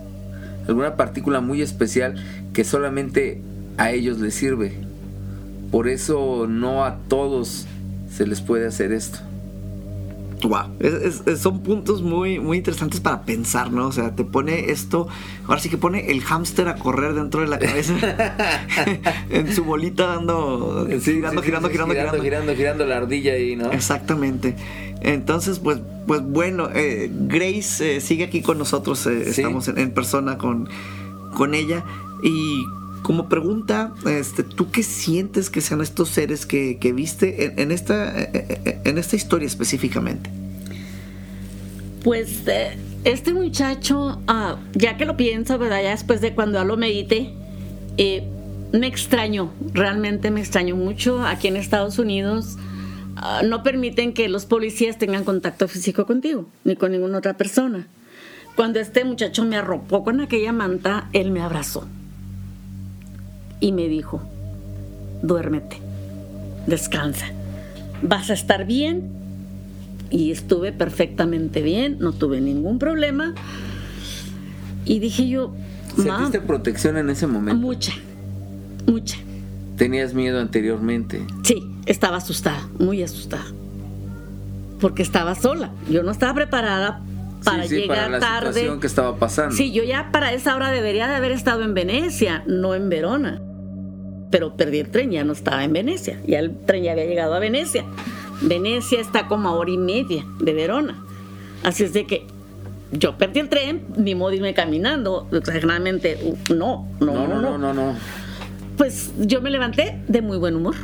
[0.67, 2.15] alguna partícula muy especial
[2.53, 3.41] que solamente
[3.77, 4.73] a ellos les sirve.
[5.71, 7.67] Por eso no a todos
[8.11, 9.19] se les puede hacer esto
[11.37, 13.87] son puntos muy, muy interesantes para pensar, ¿no?
[13.87, 15.07] O sea, te pone esto,
[15.47, 17.93] ahora sí que pone el hámster a correr dentro de la cabeza,
[19.29, 23.71] en su bolita dando, girando, girando, girando, girando, girando, girando, la ardilla ahí, ¿no?
[23.71, 24.55] Exactamente.
[25.01, 30.37] Entonces, pues, pues bueno, eh, Grace eh, sigue aquí con nosotros, eh, estamos en, persona
[30.37, 30.69] con,
[31.33, 31.83] con ella
[32.23, 32.63] y
[33.01, 38.97] como pregunta, este, ¿tú qué sientes que sean estos seres que, viste en, esta, en
[38.97, 40.29] esta historia específicamente?
[42.03, 45.83] Pues eh, este muchacho, ah, ya que lo pienso, ¿verdad?
[45.83, 47.33] Ya después de cuando ya lo medite,
[47.97, 48.23] eh,
[48.71, 51.23] me extrañó, realmente me extrañó mucho.
[51.25, 52.57] Aquí en Estados Unidos
[53.15, 57.87] ah, no permiten que los policías tengan contacto físico contigo, ni con ninguna otra persona.
[58.55, 61.87] Cuando este muchacho me arropó con aquella manta, él me abrazó
[63.61, 64.21] y me dijo,
[65.21, 65.77] duérmete,
[66.67, 67.27] descansa,
[68.01, 69.09] vas a estar bien.
[70.09, 73.33] Y estuve perfectamente bien, no tuve ningún problema.
[74.83, 75.53] Y dije yo,
[75.95, 77.61] ¿sentiste protección en ese momento?
[77.61, 77.93] Mucha,
[78.87, 79.17] mucha.
[79.77, 81.25] ¿Tenías miedo anteriormente?
[81.43, 83.45] Sí, estaba asustada, muy asustada.
[84.81, 85.71] Porque estaba sola.
[85.89, 87.01] Yo no estaba preparada
[87.45, 88.47] para Sí, sí, llegar para la tarde.
[88.49, 89.55] situación que estaba pasando.
[89.55, 93.41] Sí, yo ya para esa hora debería de haber estado en Venecia, no en Verona.
[94.31, 96.19] Pero perdí el tren, ya no estaba en Venecia.
[96.25, 97.85] Ya el tren ya había llegado a Venecia.
[98.41, 101.03] Venecia está como a hora y media de Verona.
[101.63, 102.25] Así es de que
[102.91, 105.27] yo perdí el tren, ni modo irme caminando.
[105.45, 107.95] Generalmente, uh, no, no, No, no, no, no, no.
[108.77, 110.75] Pues yo me levanté de muy buen humor.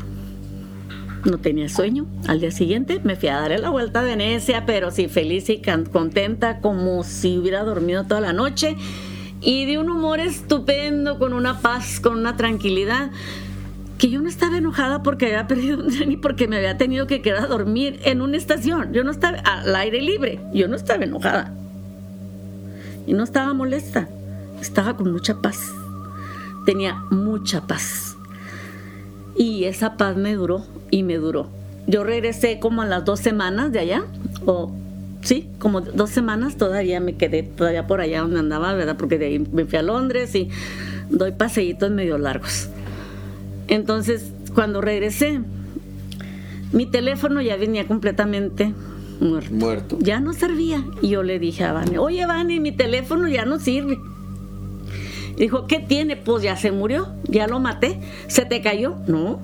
[1.26, 2.06] No tenía sueño.
[2.28, 5.62] Al día siguiente me fui a darle la vuelta a Venecia, pero sí feliz y
[5.92, 8.76] contenta, como si hubiera dormido toda la noche.
[9.48, 13.12] Y de un humor estupendo, con una paz, con una tranquilidad.
[13.98, 17.08] Que yo no estaba enojada porque había perdido un tren y porque me había tenido
[17.08, 18.92] que quedar a dormir en una estación.
[18.92, 20.42] Yo no estaba al aire libre.
[20.54, 21.54] Yo no estaba enojada.
[23.08, 24.10] Y no estaba molesta.
[24.60, 25.72] Estaba con mucha paz
[26.68, 28.18] tenía mucha paz.
[29.38, 31.48] Y esa paz me duró y me duró.
[31.88, 34.04] Yo regresé como a las dos semanas de allá,
[34.46, 34.74] o
[35.22, 38.98] sí, como dos semanas todavía me quedé todavía por allá donde andaba, ¿verdad?
[38.98, 40.50] Porque de ahí me fui a Londres y
[41.10, 42.70] doy paseitos medio largos.
[43.68, 45.42] Entonces, cuando regresé,
[46.72, 48.74] mi teléfono ya venía completamente
[49.20, 49.54] muerto.
[49.54, 49.98] Muerto.
[50.00, 50.84] Ya no servía.
[51.02, 54.00] Y yo le dije a Vane, oye Vane, mi teléfono ya no sirve.
[55.36, 56.16] Y dijo, ¿qué tiene?
[56.16, 58.00] Pues ya se murió, ya lo maté.
[58.28, 58.96] ¿Se te cayó?
[59.08, 59.40] No.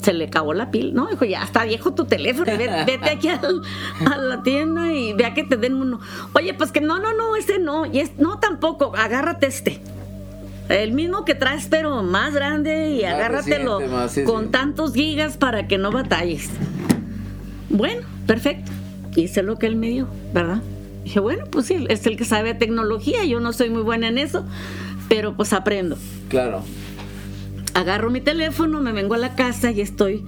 [0.00, 0.92] Se le acabó la pila.
[0.94, 2.46] No, dijo, ya está viejo tu teléfono.
[2.56, 3.60] Ve- Vete aquí al-
[4.10, 6.00] a la tienda y vea que te den uno.
[6.32, 7.84] Oye, pues que no, no, no, ese no.
[7.86, 8.92] Y es, no, tampoco.
[8.96, 9.80] Agárrate este.
[10.70, 14.50] El mismo que traes, pero más grande y Más agárratelo reciente, más, sí, con sí.
[14.52, 16.48] tantos gigas para que no batalles.
[17.68, 18.70] Bueno, perfecto.
[19.16, 20.62] Hice lo que él me dio, ¿verdad?
[21.04, 23.24] Dije, bueno, pues sí, es el que sabe tecnología.
[23.24, 24.44] Yo no soy muy buena en eso,
[25.08, 25.96] pero pues aprendo.
[26.28, 26.62] Claro.
[27.74, 30.24] Agarro mi teléfono, me vengo a la casa y estoy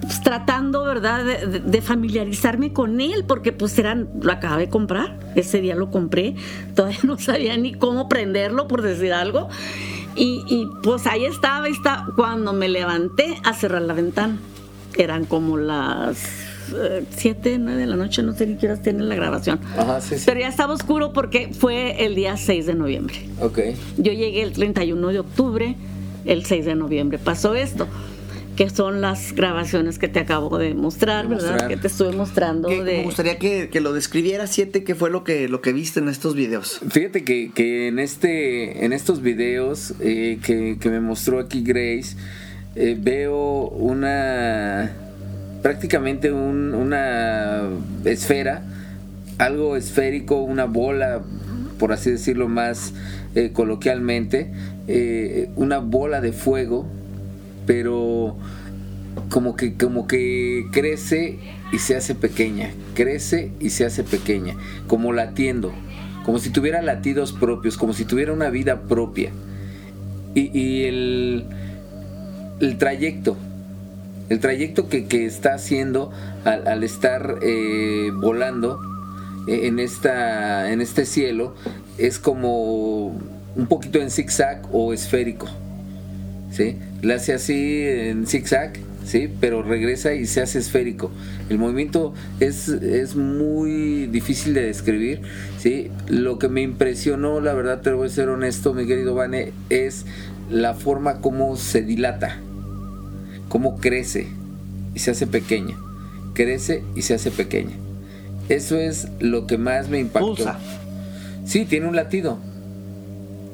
[0.00, 5.18] pues, tratando, ¿verdad?, de, familiarizarme con él, porque pues eran, lo acababa de comprar.
[5.36, 6.34] Ese día lo compré,
[6.74, 9.48] todavía no sabía ni cómo prenderlo, por decir algo.
[10.16, 14.38] Y, y, pues ahí estaba, ahí estaba, cuando me levanté a cerrar la ventana.
[14.96, 16.18] Eran como las
[17.16, 19.60] 7, 9 de la noche, no sé ni qué horas tiene la grabación.
[19.76, 20.24] Ajá, sí, sí.
[20.26, 23.14] Pero ya estaba oscuro porque fue el día 6 de noviembre.
[23.40, 23.58] Ok.
[23.98, 25.76] Yo llegué el 31 de octubre,
[26.24, 27.86] el 6 de noviembre pasó esto,
[28.56, 31.50] que son las grabaciones que te acabo de mostrar, De ¿verdad?
[31.52, 31.68] mostrar.
[31.70, 32.96] Que te estuve mostrando Que de...
[32.98, 36.08] Me gustaría que, que lo describieras, siete, qué fue lo que, lo que viste en
[36.08, 36.80] estos videos.
[36.90, 42.16] Fíjate que, que en este en estos videos eh, que, que me mostró aquí Grace
[42.76, 44.92] eh, veo una
[45.62, 47.62] prácticamente un- una
[48.04, 48.62] esfera
[49.38, 51.20] algo esférico una bola
[51.78, 52.92] por así decirlo más
[53.34, 54.52] eh, coloquialmente
[54.88, 56.86] eh, una bola de fuego
[57.66, 58.36] pero
[59.28, 61.38] como que como que crece
[61.72, 64.56] y se hace pequeña, crece y se hace pequeña,
[64.88, 65.72] como latiendo,
[66.24, 69.30] como si tuviera latidos propios, como si tuviera una vida propia.
[70.34, 71.44] Y, el,
[72.60, 73.36] el trayecto,
[74.28, 76.12] el trayecto que, que está haciendo
[76.44, 78.80] al, al estar eh, volando
[79.48, 81.54] eh, en, esta, en este cielo
[81.98, 83.18] es como
[83.56, 85.48] un poquito en zigzag o esférico.
[86.50, 86.76] ¿sí?
[87.02, 88.72] Le hace así en zigzag,
[89.04, 89.30] ¿sí?
[89.40, 91.10] Pero regresa y se hace esférico.
[91.48, 95.22] El movimiento es, es muy difícil de describir,
[95.58, 95.90] ¿sí?
[96.08, 100.04] Lo que me impresionó, la verdad te voy a ser honesto, mi querido Vane, es
[100.50, 102.38] la forma como se dilata,
[103.48, 104.28] cómo crece
[104.94, 105.76] y se hace pequeña.
[106.34, 107.76] Crece y se hace pequeña.
[108.48, 110.34] Eso es lo que más me impactó.
[110.34, 110.58] Pulsa.
[111.44, 112.38] Sí, tiene un latido.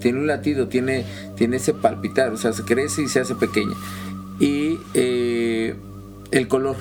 [0.06, 3.74] Tiene un latido, tiene, tiene ese palpitar, o sea, se crece y se hace pequeña.
[4.38, 5.74] Y eh,
[6.30, 6.76] el color.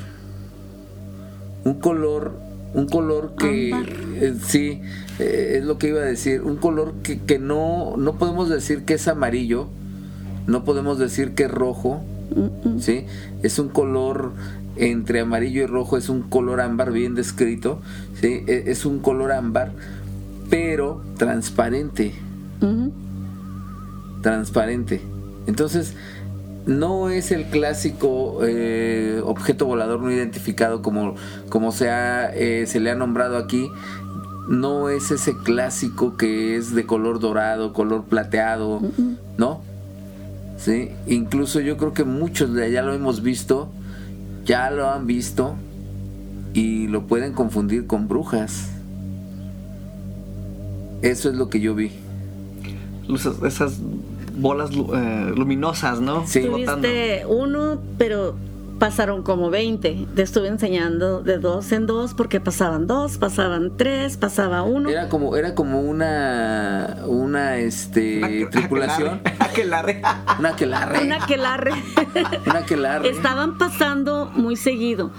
[1.64, 2.34] Un color,
[2.76, 4.80] un color que eh, sí,
[5.18, 6.44] eh, es lo que iba a decir.
[6.44, 9.70] Un color que, que no, no podemos decir que es amarillo,
[10.46, 12.04] no podemos decir que es rojo,
[12.80, 13.06] ¿sí?
[13.42, 14.34] Es un color
[14.76, 17.82] entre amarillo y rojo, es un color ámbar bien descrito,
[18.22, 18.44] ¿sí?
[18.46, 19.72] E- Es un color ámbar,
[20.52, 22.14] pero transparente.
[24.26, 25.02] Transparente.
[25.46, 25.94] Entonces,
[26.66, 31.14] no es el clásico eh, objeto volador no identificado como,
[31.48, 33.70] como se, eh, se le ha nombrado aquí.
[34.50, 38.82] No es ese clásico que es de color dorado, color plateado,
[39.38, 39.62] ¿no?
[40.58, 43.70] Sí, incluso yo creo que muchos de allá lo hemos visto,
[44.44, 45.54] ya lo han visto
[46.56, 48.72] y lo pueden confundir con brujas.
[51.04, 51.92] Eso es lo que yo vi.
[53.46, 53.80] Esas
[54.36, 56.26] bolas eh, luminosas, ¿no?
[56.28, 56.42] Sí.
[56.42, 58.36] Tuviste uno, pero
[58.80, 60.08] pasaron como 20.
[60.16, 64.90] Te estuve enseñando de dos en dos porque pasaban dos, pasaban tres, pasaba uno.
[64.90, 69.22] Era como, era como una, una, este, tripulación.
[69.24, 70.02] Una aquelarre.
[70.40, 71.04] Una aquelarre.
[71.06, 71.72] Una aquelarre.
[72.46, 73.10] una aquelarre.
[73.10, 75.12] Estaban pasando muy seguido.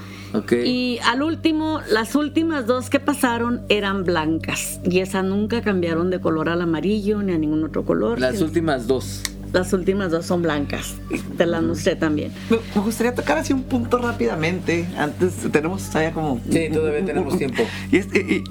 [0.65, 6.21] Y al último, las últimas dos que pasaron eran blancas y esas nunca cambiaron de
[6.21, 8.21] color al amarillo ni a ningún otro color.
[8.21, 9.23] Las últimas dos.
[9.53, 10.97] Las últimas dos son blancas.
[11.39, 12.33] Te las mostré también.
[12.51, 14.87] Me gustaría tocar así un punto rápidamente.
[14.99, 16.41] Antes tenemos todavía como.
[16.51, 17.63] Sí, todavía tenemos tiempo.
[17.91, 17.99] Y,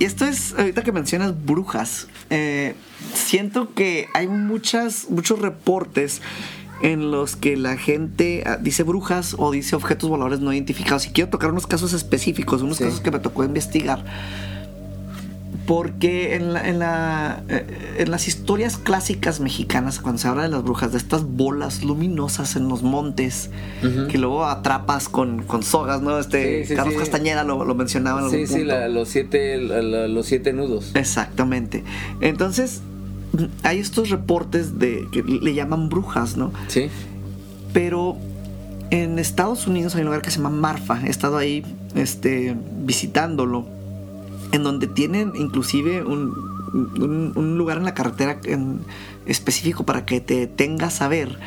[0.04, 2.76] esto es, ahorita que mencionas brujas, eh,
[3.14, 6.22] siento que hay muchas, muchos reportes
[6.82, 11.08] en los que la gente ah, dice brujas o dice objetos voladores no identificados.
[11.08, 14.04] Y quiero tocar unos casos específicos, unos casos que me tocó investigar.
[15.66, 20.92] Porque en, la, eh, en, las historias clásicas mexicanas, cuando se habla de las brujas,
[20.92, 23.50] de estas bolas luminosas en los montes,
[24.12, 26.20] que luego atrapas con, con sogas, ¿no?
[26.20, 30.92] Este Carlos Castañeda lo, lo mencionaba en algún Sí, sí, los, siete, los siete nudos.
[30.94, 31.84] Exactamente.
[32.22, 32.82] Entonces,
[33.64, 36.52] hay estos reportes de que le llaman brujas, ¿no?
[36.68, 36.90] Sí.
[37.74, 38.18] Pero
[38.92, 41.02] en Estados Unidos hay un lugar que se llama Marfa.
[41.06, 41.64] He estado ahí
[41.96, 43.68] este, visitándolo.
[44.52, 46.34] En donde tienen inclusive un,
[47.58, 48.80] lugar en la carretera en
[49.26, 51.38] específico para que te tengas a ver.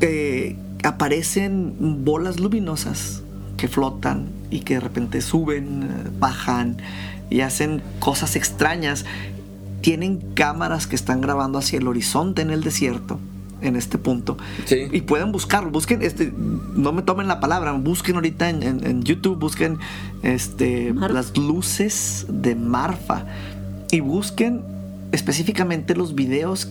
[0.00, 3.22] Eh, aparecen bolas luminosas
[3.56, 6.76] que flotan y que de repente suben, bajan
[7.30, 9.04] y hacen cosas extrañas
[9.80, 13.18] tienen cámaras que están grabando hacia el horizonte en el desierto
[13.60, 14.36] en este punto.
[14.70, 16.32] Y pueden buscarlo, busquen, este,
[16.74, 19.78] no me tomen la palabra, busquen ahorita en, YouTube, busquen
[20.22, 23.24] este, las luces de Marfa
[23.90, 24.62] y busquen
[25.12, 26.70] específicamente los videos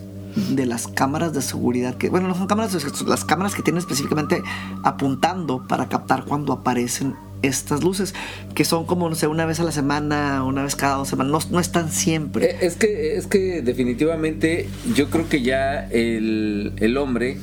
[0.49, 4.43] de las cámaras de seguridad que bueno no son cámaras las cámaras que tienen específicamente
[4.83, 8.13] apuntando para captar cuando aparecen estas luces,
[8.55, 11.51] que son como, no sé, una vez a la semana, una vez cada dos semanas,
[11.51, 12.45] no, están siempre.
[12.45, 17.37] Eh, es que, es que definitivamente yo creo que ya el, el hombre,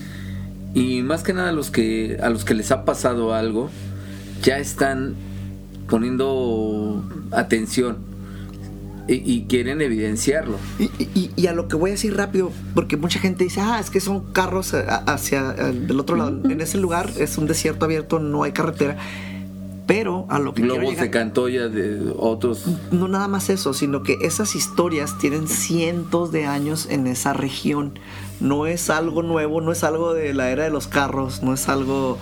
[0.74, 3.70] y más que nada los que, a los que les ha pasado algo,
[4.42, 5.14] ya están
[5.88, 8.14] poniendo atención.
[9.06, 10.56] Y, quieren evidenciarlo.
[10.78, 13.90] Y, y, a lo que voy a decir rápido, porque mucha gente dice, ah, es
[13.90, 16.40] que son carros hacia el otro lado.
[16.48, 18.96] En ese lugar es un desierto abierto, no hay carretera
[19.86, 22.64] pero a lo que Globos de Cantoya de otros.
[22.90, 27.98] No nada más eso, sino que esas historias tienen cientos de años en esa región.
[28.40, 31.68] No es algo nuevo, no es algo de la era de los carros, no es
[31.68, 32.18] algo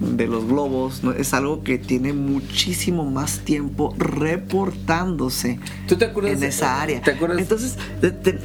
[0.00, 6.34] de los globos, no, es algo que tiene muchísimo más tiempo reportándose ¿Tú te acuerdas
[6.34, 7.02] en esa área.
[7.38, 7.76] Entonces,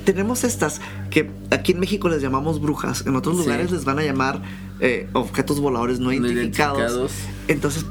[0.06, 0.80] tenemos estas
[1.10, 4.42] que aquí en México les llamamos brujas, en otros lugares les van a llamar
[4.80, 7.12] eh, objetos voladores no, identificados.
[7.50, 7.86] Entonces,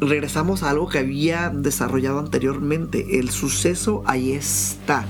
[0.00, 3.18] regresamos a algo que había desarrollado anteriormente.
[3.18, 5.04] El suceso ahí está.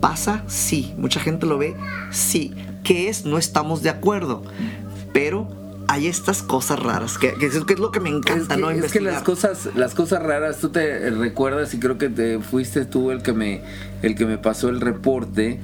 [0.00, 0.44] ¿Pasa?
[0.46, 0.94] Sí.
[0.96, 1.76] Mucha gente lo ve.
[2.10, 2.52] Sí.
[2.84, 3.24] ¿Qué es?
[3.24, 4.42] No estamos de acuerdo.
[5.12, 5.48] Pero
[5.88, 8.70] hay estas cosas raras, que, es, lo que me encanta, ¿no?
[8.70, 12.86] Es que las cosas, las cosas raras, tú te recuerdas y creo que te fuiste
[12.86, 13.62] tú el que me,
[14.00, 15.60] el que me pasó el reporte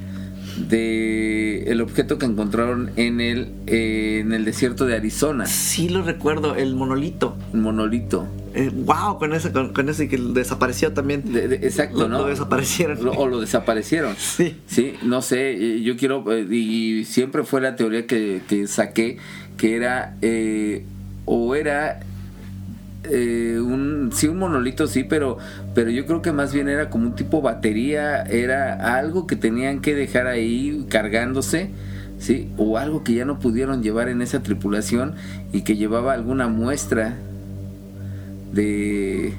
[0.57, 5.45] de el objeto que encontraron en el eh, en el desierto de Arizona.
[5.45, 7.37] Sí lo recuerdo, el monolito.
[7.53, 8.27] El monolito.
[8.53, 11.23] Eh, wow, con ese, con, ese que desapareció también.
[11.61, 12.19] exacto, ¿no?
[12.19, 12.99] Lo desaparecieron.
[13.15, 14.15] o lo desaparecieron.
[14.39, 14.55] Sí.
[14.67, 19.17] Sí, no sé, eh, yo quiero, y siempre fue la teoría que, que saqué,
[19.57, 20.15] que era,
[21.25, 21.99] o era
[23.03, 25.37] eh, un sí un monolito sí pero
[25.73, 29.79] pero yo creo que más bien era como un tipo batería era algo que tenían
[29.79, 31.69] que dejar ahí cargándose
[32.17, 35.15] sí o algo que ya no pudieron llevar en esa tripulación
[35.53, 37.15] y que llevaba alguna muestra
[38.51, 39.33] de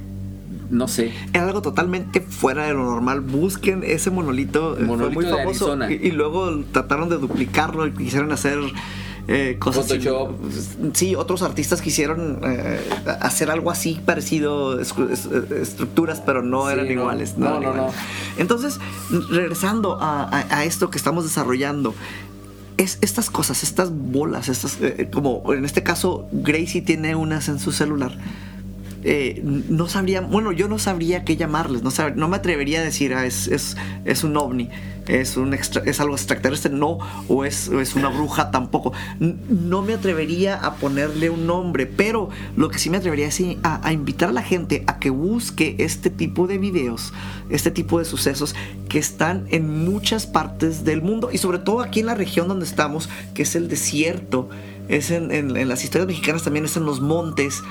[0.70, 1.12] no sé.
[1.32, 3.20] Era algo totalmente fuera de lo normal.
[3.20, 4.78] Busquen ese monolito.
[4.78, 5.76] Eh, fue muy famoso.
[5.90, 8.56] Y, y, luego trataron de duplicarlo y quisieron hacer
[9.28, 9.86] eh, cosas.
[10.94, 12.80] Sí, otros artistas quisieron eh,
[13.20, 17.36] hacer algo así parecido, estructuras, pero no eran iguales.
[17.38, 17.88] No, no, no,
[18.38, 18.78] Entonces,
[19.30, 21.94] regresando a, esto que estamos desarrollando,
[22.76, 27.58] es estas cosas, estas bolas, estas, eh, como en este caso Gracie tiene unas en
[27.58, 28.16] su celular.
[29.02, 33.14] Eh, no sabría, bueno, yo no sabría qué llamarles, no, no me atrevería a decir,
[33.14, 34.68] ah, es, es, es, un ovni,
[35.10, 36.98] es, un es algo extraterrestre, no,
[37.28, 38.92] o es, es una bruja tampoco.
[39.18, 43.86] No me atrevería a ponerle un nombre, pero lo que sí me atrevería es a,
[43.86, 47.12] a invitar a la gente a que busque este tipo de videos,
[47.48, 48.54] este tipo de sucesos
[48.88, 52.66] que están en muchas partes del mundo y sobre todo aquí en la región donde
[52.66, 54.48] estamos, que es el desierto
[54.90, 57.62] es en, las historias mexicanas también es en los montes,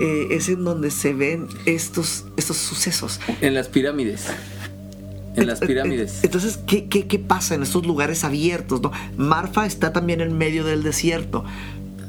[0.00, 3.20] eh, es en donde se ven estos, estos sucesos.
[3.40, 4.26] En las pirámides.
[5.36, 6.20] En las pirámides.
[6.22, 8.80] Entonces, ¿qué, qué, qué pasa en estos lugares abiertos?
[8.82, 8.90] No?
[9.16, 11.44] Marfa está también en medio del desierto.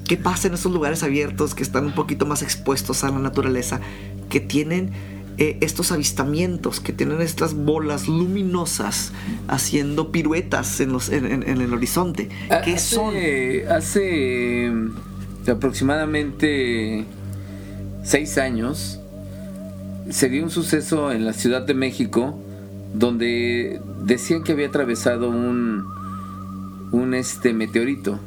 [0.08, 3.82] ¿Qué pasa en estos lugares abiertos que están un poquito más expuestos a la naturaleza?
[4.30, 4.92] Que tienen
[5.38, 9.12] eh, estos avistamientos que tienen estas bolas luminosas
[9.48, 12.30] haciendo piruetas en, los, en, el horizonte.
[12.64, 13.14] ¿Qué hace, son?
[13.70, 17.06] Hace mm, aproximadamente
[18.04, 19.00] seis años
[20.10, 22.40] se dio un suceso en la Ciudad de México
[22.94, 25.86] donde decían que había atravesado un,
[26.92, 28.20] un este meteorito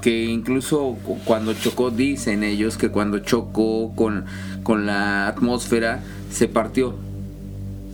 [0.00, 4.24] que incluso cuando chocó, dicen ellos que cuando chocó con,
[4.62, 6.94] con la atmósfera se partió.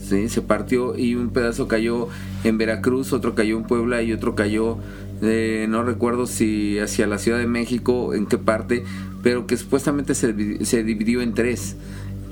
[0.03, 0.29] ¿sí?
[0.29, 2.09] Se partió y un pedazo cayó
[2.45, 4.79] en Veracruz, otro cayó en Puebla y otro cayó,
[5.23, 8.85] eh, no recuerdo si hacia la Ciudad de México, en qué parte,
[9.23, 11.77] pero que supuestamente se, se dividió en tres.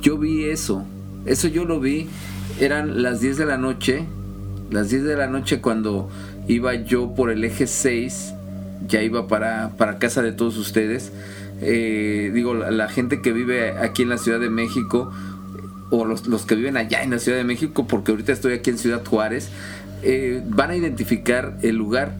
[0.03, 0.85] Yo vi eso,
[1.25, 2.09] eso yo lo vi,
[2.61, 4.05] eran las 10 de la noche,
[4.71, 6.09] las 10 de la noche cuando
[6.49, 8.35] iba yo por el eje 6
[8.89, 11.13] ya iba para, para casa de todos ustedes.
[11.61, 15.11] Eh, digo, la, gente que vive aquí en la Ciudad de México,
[15.91, 18.79] o los, que viven allá en la Ciudad de México, porque ahorita estoy aquí en
[18.79, 19.51] Ciudad Juárez,
[20.03, 22.15] eh, van a identificar el lugar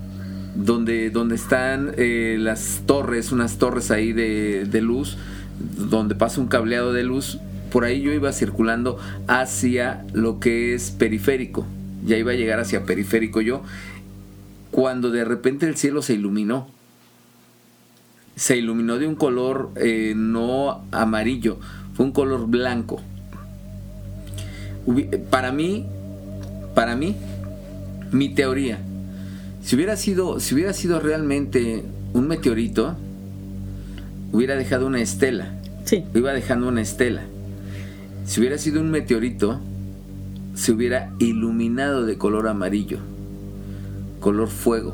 [0.55, 5.19] donde, donde están eh, las torres, unas torres ahí de, de luz,
[5.59, 7.39] donde pasa un cableado de luz.
[7.77, 11.67] Por ahí yo iba circulando hacia lo que es periférico.
[12.07, 13.65] Ya iba a llegar hacia periférico yo
[14.71, 16.69] cuando de repente el cielo se iluminó.
[18.35, 21.59] Se iluminó de un color eh, no amarillo,
[21.93, 23.03] fue un color blanco.
[25.29, 25.85] Para mí,
[26.75, 27.15] para mí,
[28.11, 28.79] mi teoría,
[29.63, 32.97] si hubiera sido, si hubiera sido realmente un meteorito,
[34.33, 35.53] hubiera dejado una estela.
[35.85, 36.07] Sí.
[36.15, 37.25] Iba dejando una estela.
[38.27, 39.61] Si hubiera sido un meteorito,
[40.55, 42.99] se hubiera iluminado de color amarillo
[44.27, 44.93] color fuego,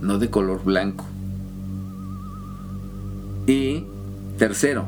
[0.00, 1.04] no de color blanco.
[3.48, 3.84] Y
[4.38, 4.86] tercero,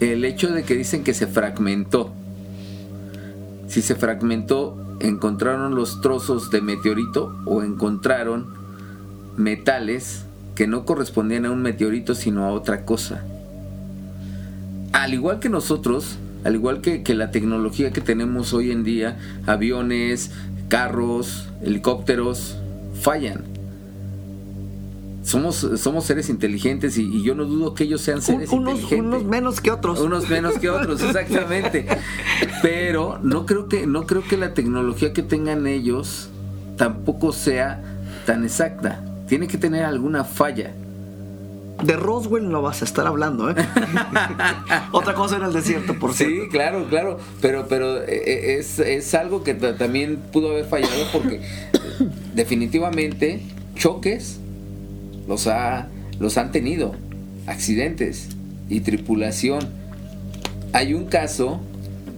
[0.00, 2.12] el hecho de que dicen que se fragmentó.
[3.66, 8.46] Si se fragmentó, encontraron los trozos de meteorito o encontraron
[9.36, 10.24] metales
[10.54, 13.24] que no correspondían a un meteorito sino a otra cosa.
[14.92, 19.18] Al igual que nosotros, al igual que, que la tecnología que tenemos hoy en día,
[19.46, 20.30] aviones,
[20.68, 22.56] carros, helicópteros,
[23.00, 23.44] fallan.
[25.22, 28.98] Somos, somos seres inteligentes y, yo no dudo que ellos sean seres inteligentes.
[28.98, 30.00] Unos menos que otros.
[30.00, 31.86] Unos menos que otros, exactamente.
[32.60, 36.28] Pero no creo que, no creo que la tecnología que tengan ellos
[36.76, 37.82] tampoco sea
[38.26, 39.04] tan exacta.
[39.28, 40.74] Tiene que tener alguna falla.
[41.82, 43.54] De Roswell no vas a estar hablando, ¿eh?
[44.92, 46.44] Otra cosa en el desierto, por cierto.
[46.44, 47.18] Sí, claro, claro.
[47.40, 51.40] Pero, pero eh, eh, es, algo que también pudo haber fallado porque
[52.34, 53.40] definitivamente
[53.74, 54.38] choques
[55.26, 55.88] los, ha,
[56.20, 56.94] los han tenido.
[57.46, 58.28] Accidentes
[58.68, 59.68] y tripulación.
[60.72, 61.60] Hay un caso,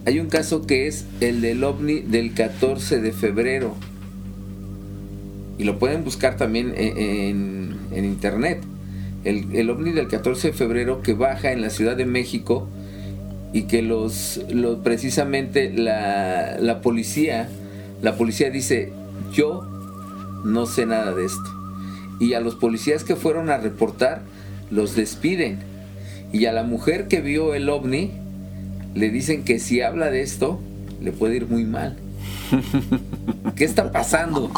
[0.05, 3.75] hay un caso que es el del ovni del 14 de febrero.
[5.57, 8.61] Y lo pueden buscar también en, en internet
[9.25, 12.69] el, ovni del 14 de febrero que baja en la Ciudad de México
[13.53, 14.41] y que los,
[14.83, 17.49] precisamente la, la, policía
[18.03, 18.93] la policía dice
[19.33, 19.63] yo
[20.45, 21.55] no sé nada de esto
[22.19, 24.23] y a los policías que fueron a reportar
[24.71, 25.59] los despiden.
[26.33, 28.11] Y a la mujer que vio el ovni
[28.95, 30.61] le dicen que si habla de esto
[31.01, 31.97] le puede ir muy mal.
[33.57, 34.51] ¿qué está pasando?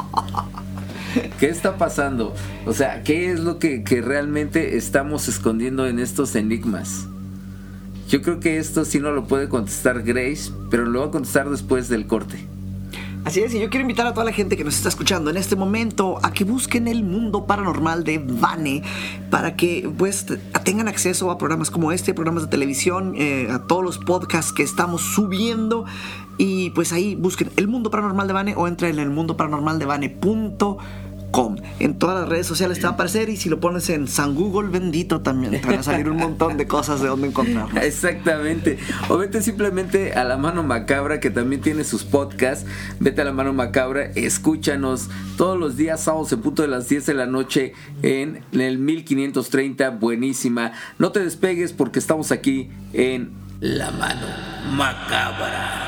[1.41, 2.35] ¿Qué está pasando?
[2.67, 7.07] O sea, ¿qué es lo que, realmente estamos escondiendo en estos enigmas?
[8.09, 11.51] Yo creo que esto sí no lo puede contestar Grace, pero lo va a contestar
[11.51, 12.47] después del corte.
[13.25, 15.37] Así es, y yo quiero invitar a toda la gente que nos está escuchando en
[15.37, 18.85] este momento a que busquen el mundo paranormal de Vane
[19.31, 20.27] para que pues
[20.63, 24.63] tengan acceso a programas como este, programas de televisión, eh, a todos los podcasts que
[24.63, 25.87] estamos subiendo
[26.39, 29.81] y pues ahí busquen el mundo paranormal de Vane o entren en el mundo paranormal
[29.81, 29.87] de
[31.79, 34.35] En todas las redes sociales te va a aparecer y si lo pones en San
[34.35, 37.77] Google bendito también te van a salir un montón de cosas de dónde encontrarnos.
[37.83, 38.79] Exactamente.
[39.11, 42.65] O vete simplemente a la mano macabra que también tiene sus podcasts.
[43.01, 47.05] Vete a la mano macabra, escúchanos todos los días sábados en punto de las 10
[47.05, 49.91] de la noche en el 1530.
[49.91, 50.73] Buenísima.
[50.99, 54.27] No te despegues porque estamos aquí en La mano
[54.75, 55.86] macabra.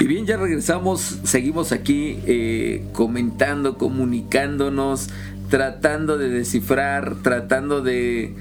[0.00, 5.08] Y bien, ya regresamos, seguimos aquí eh, comentando, comunicándonos,
[5.50, 8.32] tratando de descifrar, tratando de,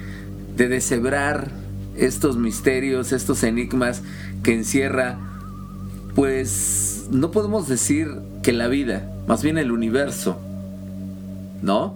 [0.55, 1.51] de deshebrar
[1.95, 4.03] estos misterios, estos enigmas
[4.43, 5.17] que encierra,
[6.13, 8.07] pues no podemos decir
[8.43, 10.39] que la vida, más bien el universo,
[11.63, 11.95] ¿no?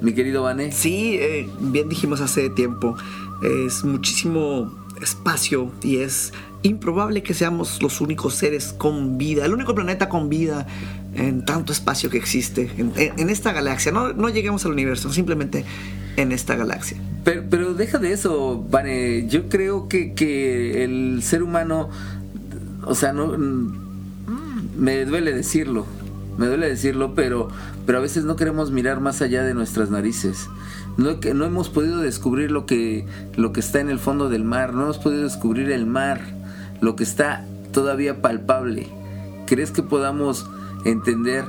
[0.00, 0.72] Mi querido Vane.
[0.72, 2.96] Sí, eh, bien dijimos hace tiempo,
[3.42, 6.32] es muchísimo espacio y es
[6.64, 10.66] improbable que seamos los únicos seres con vida, el único planeta con vida
[11.14, 13.92] en tanto espacio que existe en, esta galaxia.
[13.92, 15.64] No, lleguemos al universo, simplemente
[16.16, 16.96] en esta galaxia.
[17.22, 19.28] Pero, pero deja de eso, Vane.
[19.28, 21.90] Yo creo que, que el ser humano,
[22.82, 23.36] o sea, no
[24.76, 25.86] me duele decirlo,
[26.38, 27.48] me duele decirlo, pero,
[27.86, 30.48] pero a veces no queremos mirar más allá de nuestras narices.
[30.96, 33.06] No, no hemos podido descubrir lo que,
[33.36, 36.43] lo que está en el fondo del mar, no hemos podido descubrir el mar,
[36.80, 38.88] lo que está todavía palpable.
[39.46, 40.46] ¿Crees que podamos
[40.84, 41.44] entender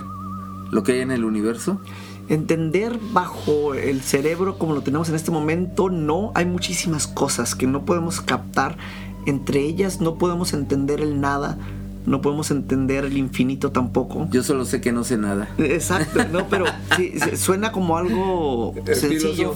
[0.72, 1.80] lo que hay en el universo?
[2.28, 7.68] Entender bajo el cerebro como lo tenemos en este momento, no, hay muchísimas cosas que
[7.68, 8.78] no podemos captar.
[9.26, 11.58] Entre ellas no podemos entender el nada,
[12.06, 14.28] no podemos entender el infinito tampoco.
[14.32, 15.50] Yo solo sé que no sé nada.
[15.58, 19.54] Exacto, no, pero sí, suena como algo sencillo.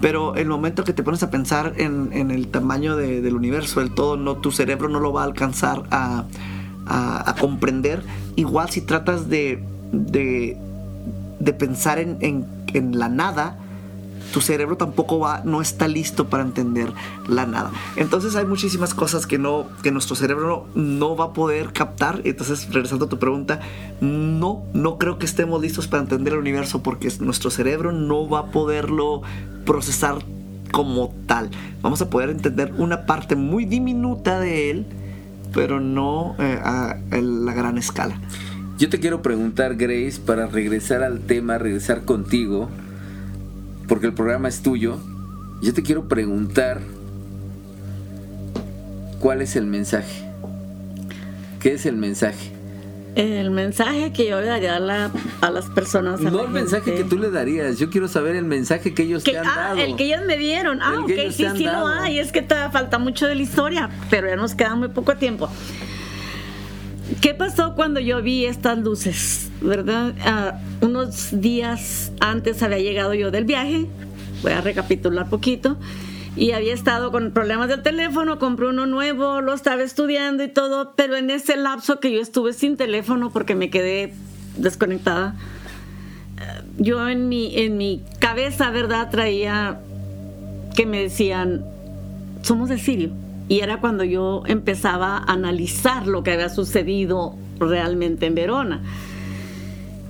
[0.00, 4.16] Pero el momento que te pones a pensar en, el tamaño del universo, el todo,
[4.16, 6.24] no, tu cerebro no lo va a alcanzar a,
[7.40, 8.02] comprender.
[8.36, 9.62] Igual si tratas de,
[9.92, 13.58] de, pensar en, en la nada,
[14.32, 16.92] tu cerebro tampoco va, no está listo para entender
[17.28, 17.70] la nada.
[17.96, 22.22] Entonces hay muchísimas cosas que no, que nuestro cerebro no, va a poder captar.
[22.24, 23.60] Entonces, regresando a tu pregunta,
[24.00, 28.40] no, no creo que estemos listos para entender el universo porque nuestro cerebro no va
[28.40, 29.22] a poderlo
[29.64, 30.16] procesar
[30.72, 31.50] como tal.
[31.82, 34.86] Vamos a poder entender una parte muy diminuta de él,
[35.52, 38.16] pero no eh, a la gran escala.
[38.78, 42.68] Yo te quiero preguntar, Grace, para regresar al tema, regresar contigo
[43.88, 44.98] porque el programa es tuyo,
[45.60, 46.80] yo te quiero preguntar
[49.20, 50.24] cuál es el mensaje.
[51.60, 52.50] ¿Qué es el mensaje?
[53.14, 56.20] El mensaje que yo le daría a, las personas.
[56.20, 59.36] no el mensaje que tú le darías, yo quiero saber el mensaje que ellos te
[59.36, 60.80] han ah, El que ellos me dieron.
[60.80, 62.18] Ah, ok, sí, sí lo hay.
[62.18, 65.50] Es que te falta mucho de la historia, pero ya nos queda muy poco tiempo.
[67.20, 69.50] ¿Qué pasó cuando yo vi estas luces?
[69.60, 70.14] ¿Verdad?
[70.24, 73.86] Ah, unos días antes había llegado yo del viaje,
[74.42, 75.76] voy a recapitular poquito,
[76.36, 80.94] y había estado con problemas del teléfono, compré uno nuevo, lo estaba estudiando y todo,
[80.96, 84.14] pero en ese lapso que yo estuve sin teléfono porque me quedé
[84.56, 85.36] desconectada,
[86.38, 89.10] eh, yo en mi, en mi cabeza, ¿verdad?
[89.10, 89.80] Traía
[90.74, 91.64] que me decían,
[92.42, 93.10] somos de Sirio
[93.48, 98.82] y era cuando yo empezaba a analizar lo que había sucedido realmente en Verona.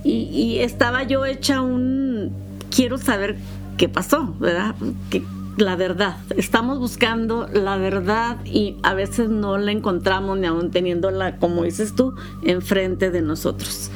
[0.03, 2.31] Y, estaba yo hecha un...
[2.75, 3.37] Quiero saber
[3.77, 4.75] qué pasó, ¿verdad?
[5.09, 5.23] Que,
[5.57, 6.17] la verdad.
[6.35, 11.95] Estamos buscando la verdad y a veces no la encontramos ni aún teniéndola, como dices
[11.95, 13.91] tú, enfrente de nosotros.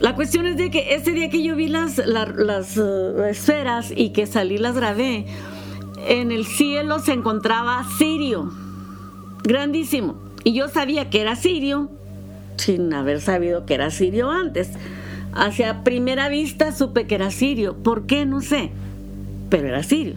[0.00, 4.10] La cuestión es de que ese día que yo vi las, las uh, esferas y
[4.10, 5.26] que salí las grabé,
[6.06, 8.50] en el cielo se encontraba Sirio,
[9.42, 10.16] grandísimo.
[10.44, 11.90] Y yo sabía que era Sirio,
[12.56, 14.70] sin haber sabido que era Sirio antes.
[15.32, 17.74] Hacia primera vista supe que era Sirio.
[17.74, 18.26] ¿Por qué?
[18.26, 18.70] No sé.
[19.50, 20.14] Pero era Sirio.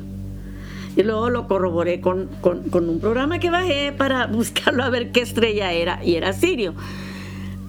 [0.96, 5.22] Y luego lo corroboré con, con un programa que bajé para buscarlo a ver qué
[5.22, 6.04] estrella era.
[6.04, 6.74] Y era Sirio.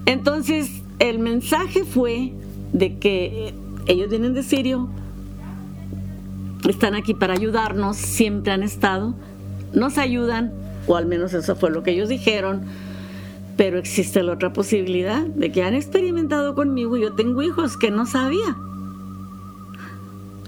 [0.05, 2.33] Entonces, el mensaje fue
[2.73, 3.53] de que
[3.87, 4.89] ellos vienen de Sirio,
[6.67, 9.15] están aquí para ayudarnos, siempre han estado,
[9.73, 10.51] nos ayudan,
[10.87, 12.63] o al menos eso fue lo que ellos dijeron,
[13.55, 18.05] pero existe la otra posibilidad de que han experimentado conmigo, yo tengo hijos que no
[18.05, 18.55] sabía.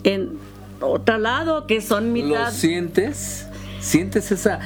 [0.03, 0.37] En
[0.79, 2.45] otro lado, que son mitad...
[2.45, 3.47] ¿Lo sientes?
[3.79, 4.59] ¿Sientes esa...?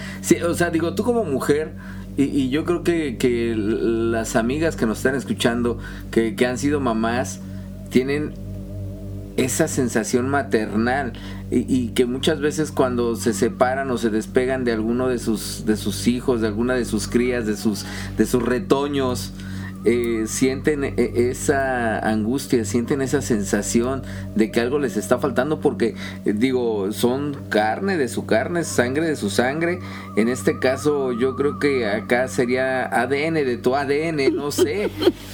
[0.47, 1.73] o sea, digo, tú como mujer...
[2.17, 5.79] Y, yo creo que, las amigas que nos están escuchando,
[6.11, 7.41] que, que han sido mamás,
[7.89, 8.33] tienen
[9.37, 11.13] esa sensación maternal
[11.51, 15.77] y, que muchas veces cuando se separan o se despegan de alguno de sus de
[15.77, 17.85] sus hijos, de alguna de sus crías, de sus
[18.17, 19.33] de sus retoños,
[19.85, 20.95] eh, sienten eh,
[21.29, 24.01] esa angustia, sienten esa sensación
[24.33, 25.93] de que algo les está faltando porque,
[26.25, 29.77] eh, digo, son carne de su carne, sangre de su sangre.
[30.17, 34.89] En este caso yo creo que acá sería ADN de tu ADN, no sé,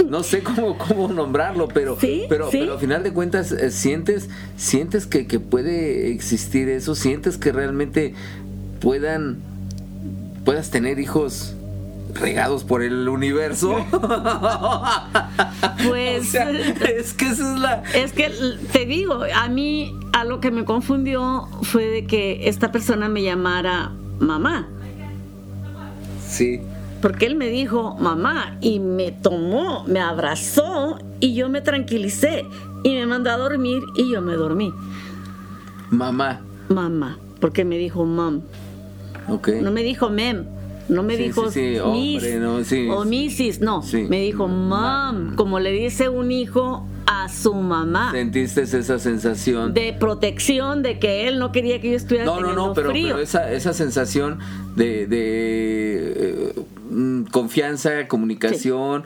[0.10, 1.98] no sé cómo, cómo nombrarlo, pero,
[2.28, 7.54] pero, pero al final de cuentas sientes, sientes que, que puede existir eso, sientes que
[7.54, 8.16] realmente
[8.82, 9.38] puedan,
[10.44, 11.56] puedas tener hijos
[12.14, 13.86] regados por el universo.
[15.88, 18.32] Pues es que esa es la Es que
[18.72, 23.24] te digo, a mí a lo que me confundió fue de que esta persona me
[23.24, 24.68] llamara mamá.
[26.28, 26.62] Sí.
[27.02, 32.46] Porque él me dijo mamá y me tomó, me abrazó y yo me tranquilicé
[32.84, 34.72] y me mandó a dormir y yo me dormí.
[35.90, 36.42] Mamá.
[36.70, 38.42] Mamá, porque me dijo mam.
[39.28, 39.62] Okay.
[39.62, 40.46] No me dijo mem.
[40.92, 42.24] No me dijo miss
[42.90, 43.82] o missis, no.
[44.10, 48.12] Me dijo mom, como le dice un hijo a su mamá.
[48.12, 49.74] ¿Sentiste esa sensación?
[49.74, 53.54] De protección, de que él no quería que yo estuviera No, no, no, pero, esa,
[53.54, 54.40] esa sensación
[54.76, 56.54] de, de eh,
[57.32, 59.06] confianza, comunicación,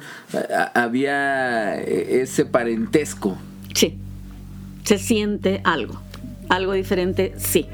[0.74, 3.38] había eh, ese parentesco.
[3.76, 3.96] Sí,
[4.84, 6.02] se siente algo,
[6.50, 7.68] algo diferente, sí.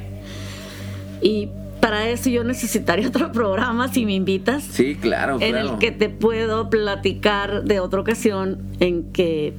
[1.21, 1.47] Y
[1.81, 4.63] para eso yo necesitaría otro programa si me invitas.
[4.63, 9.53] Sí, claro, En el que te puedo platicar de otra ocasión en que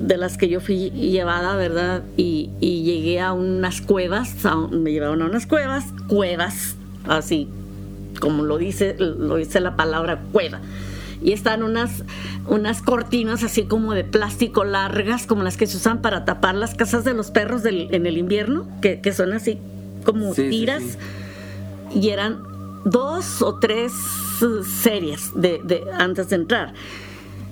[0.00, 2.04] de las que yo fui llevada, ¿verdad?
[2.16, 4.36] Y, llegué a unas cuevas,
[4.70, 7.48] me llevaron a unas cuevas, cuevas, así
[8.20, 10.60] como lo dice, lo dice la palabra cueva.
[11.20, 12.04] Y están unas,
[12.46, 16.76] unas cortinas así como de plástico largas, como las que se usan para tapar las
[16.76, 19.58] casas de los perros en el invierno, que, son así
[20.04, 20.82] como tiras
[21.94, 22.42] y eran
[22.84, 23.92] dos o tres
[24.82, 26.74] series de, antes de entrar.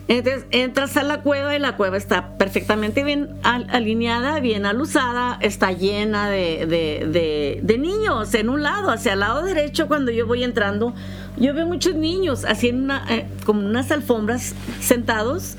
[0.09, 5.73] Entonces entras a la cueva y la cueva está perfectamente bien alineada, bien alusada, está
[5.73, 10.95] llena de, niños en un lado, hacia el lado derecho cuando yo voy entrando,
[11.39, 12.69] yo veo muchos niños así
[13.09, 15.57] eh, como unas alfombras sentados,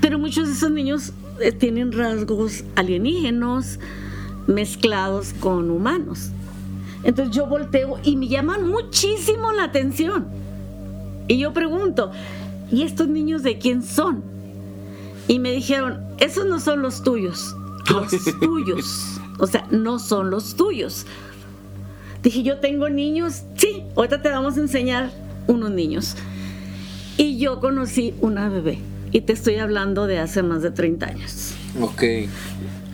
[0.00, 3.78] pero muchos de esos niños eh, tienen rasgos alienígenos
[4.48, 6.32] mezclados con humanos.
[7.02, 10.26] Entonces yo volteo y me llaman muchísimo la atención.
[11.28, 12.10] Y yo pregunto,
[12.70, 14.22] ¿y estos niños de quién son?
[15.28, 17.54] Y me dijeron, esos no son los tuyos,
[17.90, 19.20] los tuyos.
[19.38, 21.06] O sea, no son los tuyos.
[22.22, 23.44] Dije, yo tengo niños.
[23.56, 25.10] Sí, ahorita te vamos a enseñar
[25.46, 26.16] unos niños.
[27.16, 28.78] Y yo conocí una bebé.
[29.12, 31.54] Y te estoy hablando de hace más de 30 años.
[31.80, 32.02] Ok.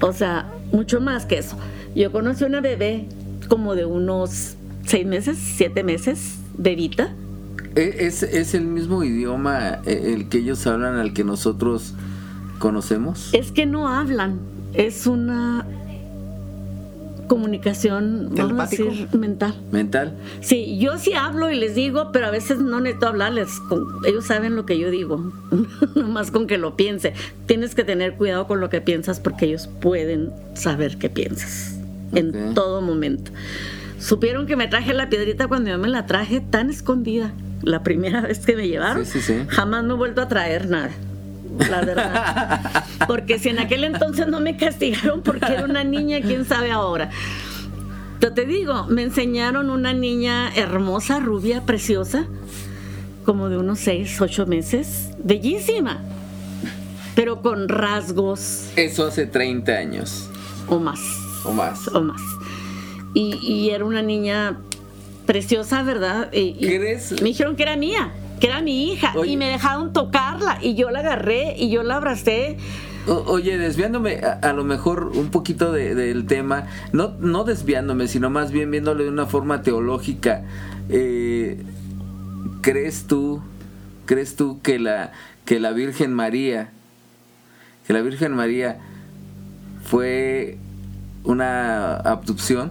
[0.00, 1.56] O sea, mucho más que eso.
[1.94, 3.06] Yo conocí una bebé
[3.46, 7.12] como de unos seis meses, siete meses, bebita.
[7.74, 11.94] E, ¿Es, ¿Es el mismo idioma e, el que ellos hablan al que nosotros
[12.58, 13.30] conocemos?
[13.32, 14.38] Es que no hablan,
[14.74, 15.66] es una
[17.26, 19.54] comunicación vamos a decir, mental.
[19.72, 20.16] ¿Mental?
[20.40, 23.48] Sí, yo sí hablo y les digo, pero a veces no necesito hablarles.
[24.06, 25.32] Ellos saben lo que yo digo,
[25.94, 27.14] nomás con que lo piense.
[27.46, 31.75] Tienes que tener cuidado con lo que piensas porque ellos pueden saber qué piensas
[32.14, 33.30] en todo momento.
[33.98, 37.32] Supieron que me traje la piedrita cuando yo me la traje tan escondida
[37.62, 39.04] la primera vez que me llevaron.
[39.48, 40.90] Jamás me he vuelto a traer nada.
[41.70, 42.84] La verdad.
[43.06, 47.10] Porque si en aquel entonces no me castigaron porque era una niña, quién sabe ahora.
[48.20, 52.26] Yo te digo, me enseñaron una niña hermosa, rubia, preciosa,
[53.24, 56.00] como de unos 6, 8 meses, bellísima,
[57.14, 58.70] pero con rasgos.
[58.76, 60.28] Eso hace 30 años.
[60.68, 61.25] O más.
[61.46, 61.88] O más.
[61.88, 62.20] O más.
[63.14, 64.58] Y, era una niña
[65.24, 66.30] preciosa, ¿verdad?
[66.32, 67.12] Y, ¿Crees?
[67.22, 69.14] Me dijeron que era mía, que era mi hija.
[69.24, 70.58] Y me dejaron tocarla.
[70.60, 72.58] Y yo la agarré y yo la abracé.
[73.06, 78.70] oye, desviándome a, lo mejor un poquito del tema, no, no desviándome, sino más bien
[78.70, 80.44] viéndole de una forma teológica,
[80.90, 81.62] eh,
[82.60, 83.40] ¿crees tú,
[84.04, 85.12] crees tú que la,
[85.46, 86.70] que la Virgen María,
[87.86, 88.78] que la Virgen María
[89.84, 90.58] fue
[91.26, 92.70] una abducción?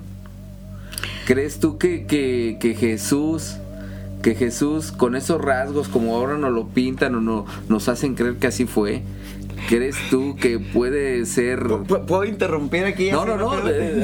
[1.25, 3.57] ¿Crees tú que, que, Jesús,
[4.21, 8.35] que Jesús con esos rasgos como ahora nos lo pintan o no, nos hacen creer
[8.35, 9.03] que así fue,
[9.67, 11.65] ¿Crees tú que puede ser.?
[12.07, 13.11] ¿Puedo interrumpir aquí?
[13.11, 13.51] No, no, no.
[13.51, 13.99] a ver.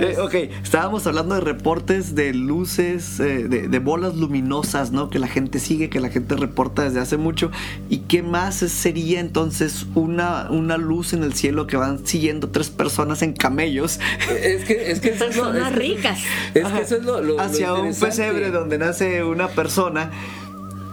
[0.00, 5.10] Eh, ok, estábamos hablando de reportes de luces, eh, de, bolas luminosas, ¿no?
[5.10, 7.50] Que la gente sigue, que la gente reporta desde hace mucho.
[7.88, 12.70] ¿Y qué más sería entonces una, una luz en el cielo que van siguiendo tres
[12.70, 14.00] personas en camellos?
[14.42, 16.20] Es que, es que eso es lo, ricas.
[16.54, 17.40] Es que eso es lo.
[17.40, 20.10] hacia un pesebre donde nace una persona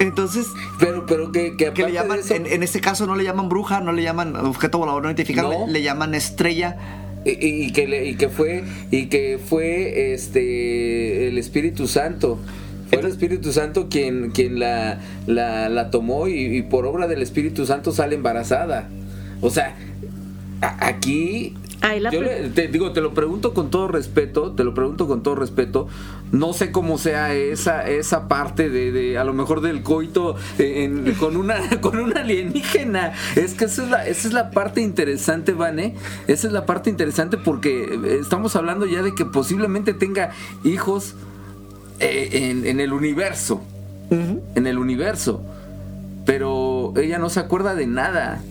[0.02, 0.48] entonces,
[0.80, 4.02] pero, pero que, que, le llaman, en, este caso no le llaman bruja, no le
[4.04, 6.78] llaman objeto volador no identificado, le, llaman estrella.
[7.24, 12.40] Y, que y que fue y que fue este el Espíritu Santo.
[12.90, 17.92] Fue el Espíritu Santo quien quien la la, tomó y, por obra del Espíritu Santo
[17.92, 18.90] sale embarazada.
[19.42, 19.76] O sea
[20.62, 21.56] aquí
[22.12, 22.22] yo
[22.54, 25.88] te digo, te lo pregunto con todo respeto, te lo pregunto con todo respeto.
[26.32, 30.36] No sé cómo sea esa, esa parte de, a lo mejor del coito
[31.20, 33.14] con una con una alienígena.
[33.36, 35.96] Es que esa es la, esa es la parte interesante, Vane.
[36.28, 40.32] Esa es la parte interesante porque estamos hablando ya de que posiblemente tenga
[40.64, 41.16] hijos
[42.00, 43.62] eh, en, el universo.
[44.10, 45.42] En el universo.
[46.26, 48.42] Pero ella no se acuerda de nada.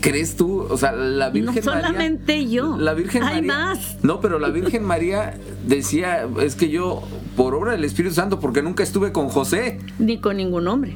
[0.00, 0.62] ¿Crees tú?
[0.68, 2.76] O sea, la Virgen no solamente yo.
[2.76, 3.52] La Virgen Hay María.
[3.52, 3.96] más.
[4.02, 7.02] No, pero la Virgen María decía, es que yo,
[7.36, 9.78] por obra del Espíritu Santo, porque nunca estuve con José.
[9.98, 10.94] Ni con ningún hombre.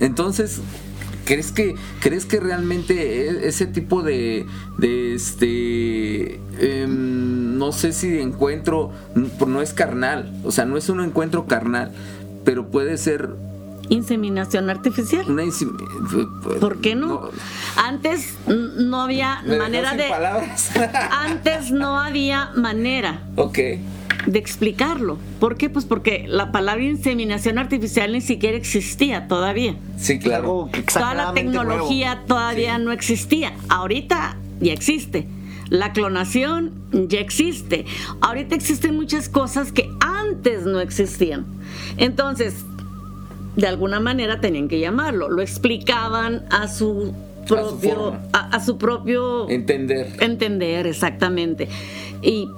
[0.00, 0.60] Entonces,
[1.24, 4.44] ¿crees que, crees que realmente e, ese tipo de,
[4.76, 8.92] de este, em, no sé si encuentro,
[9.46, 11.92] no es carnal, o sea, no es un encuentro carnal,
[12.44, 13.30] pero puede ser
[13.88, 15.26] Inseminación artificial.
[16.60, 17.30] ¿Por qué no?
[17.76, 20.06] Antes no había manera de.
[21.10, 23.22] antes no había manera.
[23.36, 23.58] Ok.
[24.26, 25.18] De explicarlo.
[25.38, 25.70] ¿Por qué?
[25.70, 29.76] Pues porque la palabra inseminación artificial ni siquiera existía todavía.
[29.96, 30.68] Sí, claro.
[30.92, 33.52] Toda la tecnología todavía no existía.
[33.68, 35.28] Ahorita ya existe.
[35.68, 37.86] La clonación ya existe.
[38.20, 41.44] Ahorita existen muchas cosas que antes no existían.
[41.96, 42.64] Entonces,
[43.56, 45.28] de alguna manera tenían que llamarlo.
[45.28, 47.12] Lo explicaban a su
[47.48, 50.12] propio, a su, propio entender.
[50.20, 51.68] Entender, exactamente.
[52.22, 52.48] Y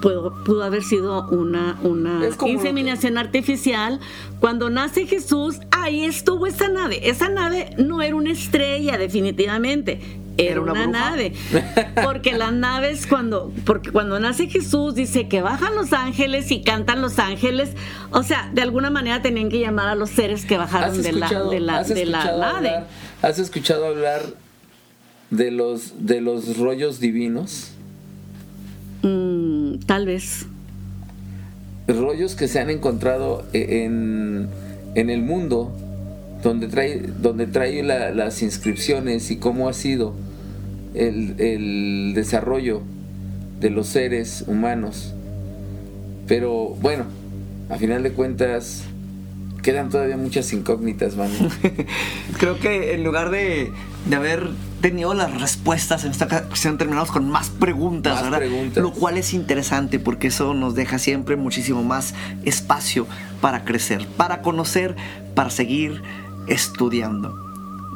[0.00, 4.00] pudo, pudo haber sido una, una inseminación artificial.
[4.40, 7.08] Cuando nace Jesús, ahí estuvo esa nave.
[7.08, 10.00] Esa nave no era una estrella, definitivamente
[10.38, 11.32] era, una, nave.
[12.02, 17.02] Porque las naves cuando porque cuando nace Jesús dice que bajan los ángeles y cantan
[17.02, 17.70] los ángeles,
[18.12, 21.28] o sea, de alguna manera tenían que llamar a los seres que bajaron de la
[21.28, 22.72] de la, de la nave.
[23.20, 24.22] ¿Has escuchado hablar
[25.30, 27.72] de los de los rollos divinos?
[29.02, 30.46] Mm, tal vez.
[31.88, 34.48] Rollos que se han encontrado e, en,
[34.94, 35.72] en el mundo
[36.42, 40.14] donde trae, donde trae las inscripciones y cómo ha sido
[40.94, 42.82] el, desarrollo
[43.60, 45.14] de los seres humanos.
[46.26, 47.04] Pero bueno,
[47.70, 48.84] a final de cuentas
[49.62, 51.30] quedan todavía muchas incógnitas, man.
[52.38, 53.72] Creo que en lugar de,
[54.14, 54.48] haber
[54.80, 58.24] tenido las respuestas en esta ocasión terminamos con más preguntas,
[58.76, 62.14] Lo cual es interesante porque eso nos deja siempre muchísimo más
[62.44, 63.06] espacio
[63.40, 64.94] para crecer, para conocer,
[65.34, 66.02] para seguir
[66.46, 67.47] estudiando.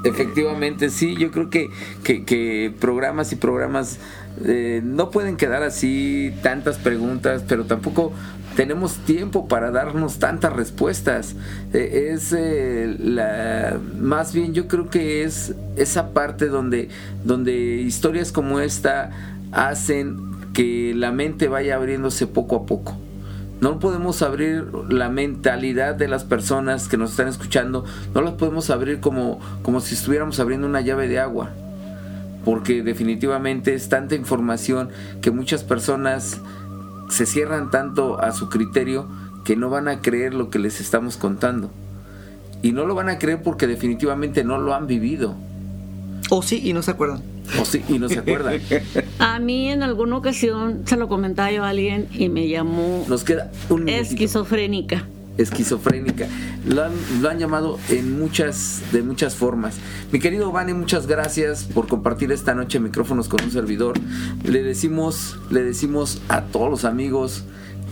[0.05, 1.71] Efectivamente, sí, yo creo que,
[2.03, 3.99] que, programas y programas
[4.45, 8.13] eh, no pueden quedar así tantas preguntas, pero tampoco
[8.57, 11.37] tenemos tiempo para darnos tantas respuestas.
[11.73, 16.89] Eh, es eh, la, más bien yo creo que es esa parte donde,
[17.25, 19.11] donde historias como esta
[19.53, 22.97] hacen que la mente vaya abriéndose poco a poco.
[23.63, 28.71] No podemos abrir la mentalidad de las personas que nos están escuchando, no las podemos
[28.71, 31.51] abrir como, como si estuviéramos abriendo una llave de agua.
[32.45, 34.89] Porque definitivamente es tanta información
[35.21, 36.41] que muchas personas
[37.09, 39.07] se cierran tanto a su criterio
[39.45, 41.71] que no van a creer lo que les estamos contando.
[42.63, 45.37] Y no lo van a creer porque definitivamente no lo han vivido.
[46.31, 47.32] O sí, y no se acuerdan.
[47.61, 48.61] O sí, y no se acuerdan.
[49.19, 53.05] A mí en alguna ocasión se lo comentaba yo a alguien y me llamó.
[53.09, 55.07] Nos queda un Esquizofrénica.
[55.39, 56.29] Esquizofrénica.
[56.67, 59.77] Lo han, lo han, llamado en muchas, de muchas formas.
[60.13, 63.99] Mi querido Vane, muchas gracias por compartir esta noche micrófonos con un servidor.
[64.45, 67.45] Le decimos, le decimos a todos los amigos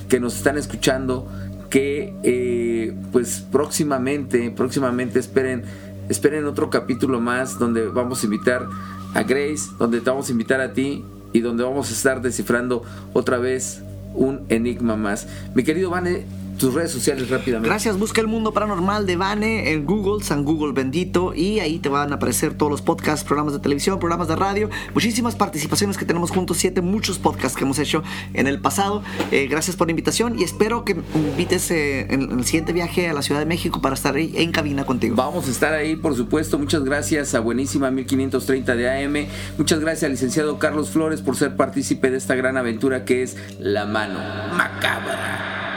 [0.09, 1.29] que nos están escuchando
[1.71, 5.63] que eh, pues próximamente, próximamente esperen,
[6.09, 8.67] esperen otro capítulo más donde vamos a invitar
[9.15, 12.83] a Grace, donde te vamos a invitar a ti y donde vamos a estar descifrando
[13.13, 13.83] otra vez
[14.15, 15.27] un enigma más.
[15.55, 16.25] Mi querido Vane,
[16.61, 17.69] tus redes sociales rápidamente.
[17.69, 21.89] Gracias, busca el mundo paranormal de Vane en Google, San Google bendito, y ahí te
[21.89, 26.05] van a aparecer todos los podcasts, programas de televisión, programas de radio, muchísimas participaciones que
[26.05, 28.03] tenemos juntos, siete, muchos podcasts que hemos hecho
[28.35, 29.03] en el pasado.
[29.31, 32.75] Eh, gracias por la invitación y espero que me invites eh, en, en el siguiente
[32.75, 35.17] viaje a la Ciudad de México para estar ahí en cabina contigo.
[35.17, 36.59] Vamos a estar ahí, por supuesto.
[36.59, 39.27] Muchas gracias a Buenísima 1530 de AM.
[39.57, 43.37] Muchas gracias al licenciado Carlos Flores por ser partícipe de esta gran aventura que es
[43.59, 44.21] La Mano
[44.55, 45.70] Macabra.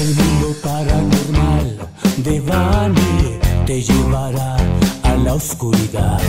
[0.00, 1.76] El mundo paranormal
[2.18, 4.56] de Bani te llevará
[5.02, 6.20] a la oscuridad.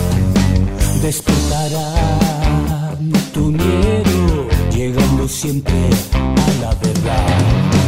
[1.03, 2.95] Despertará
[3.31, 7.78] tu miedo, llegando siempre a la verdad.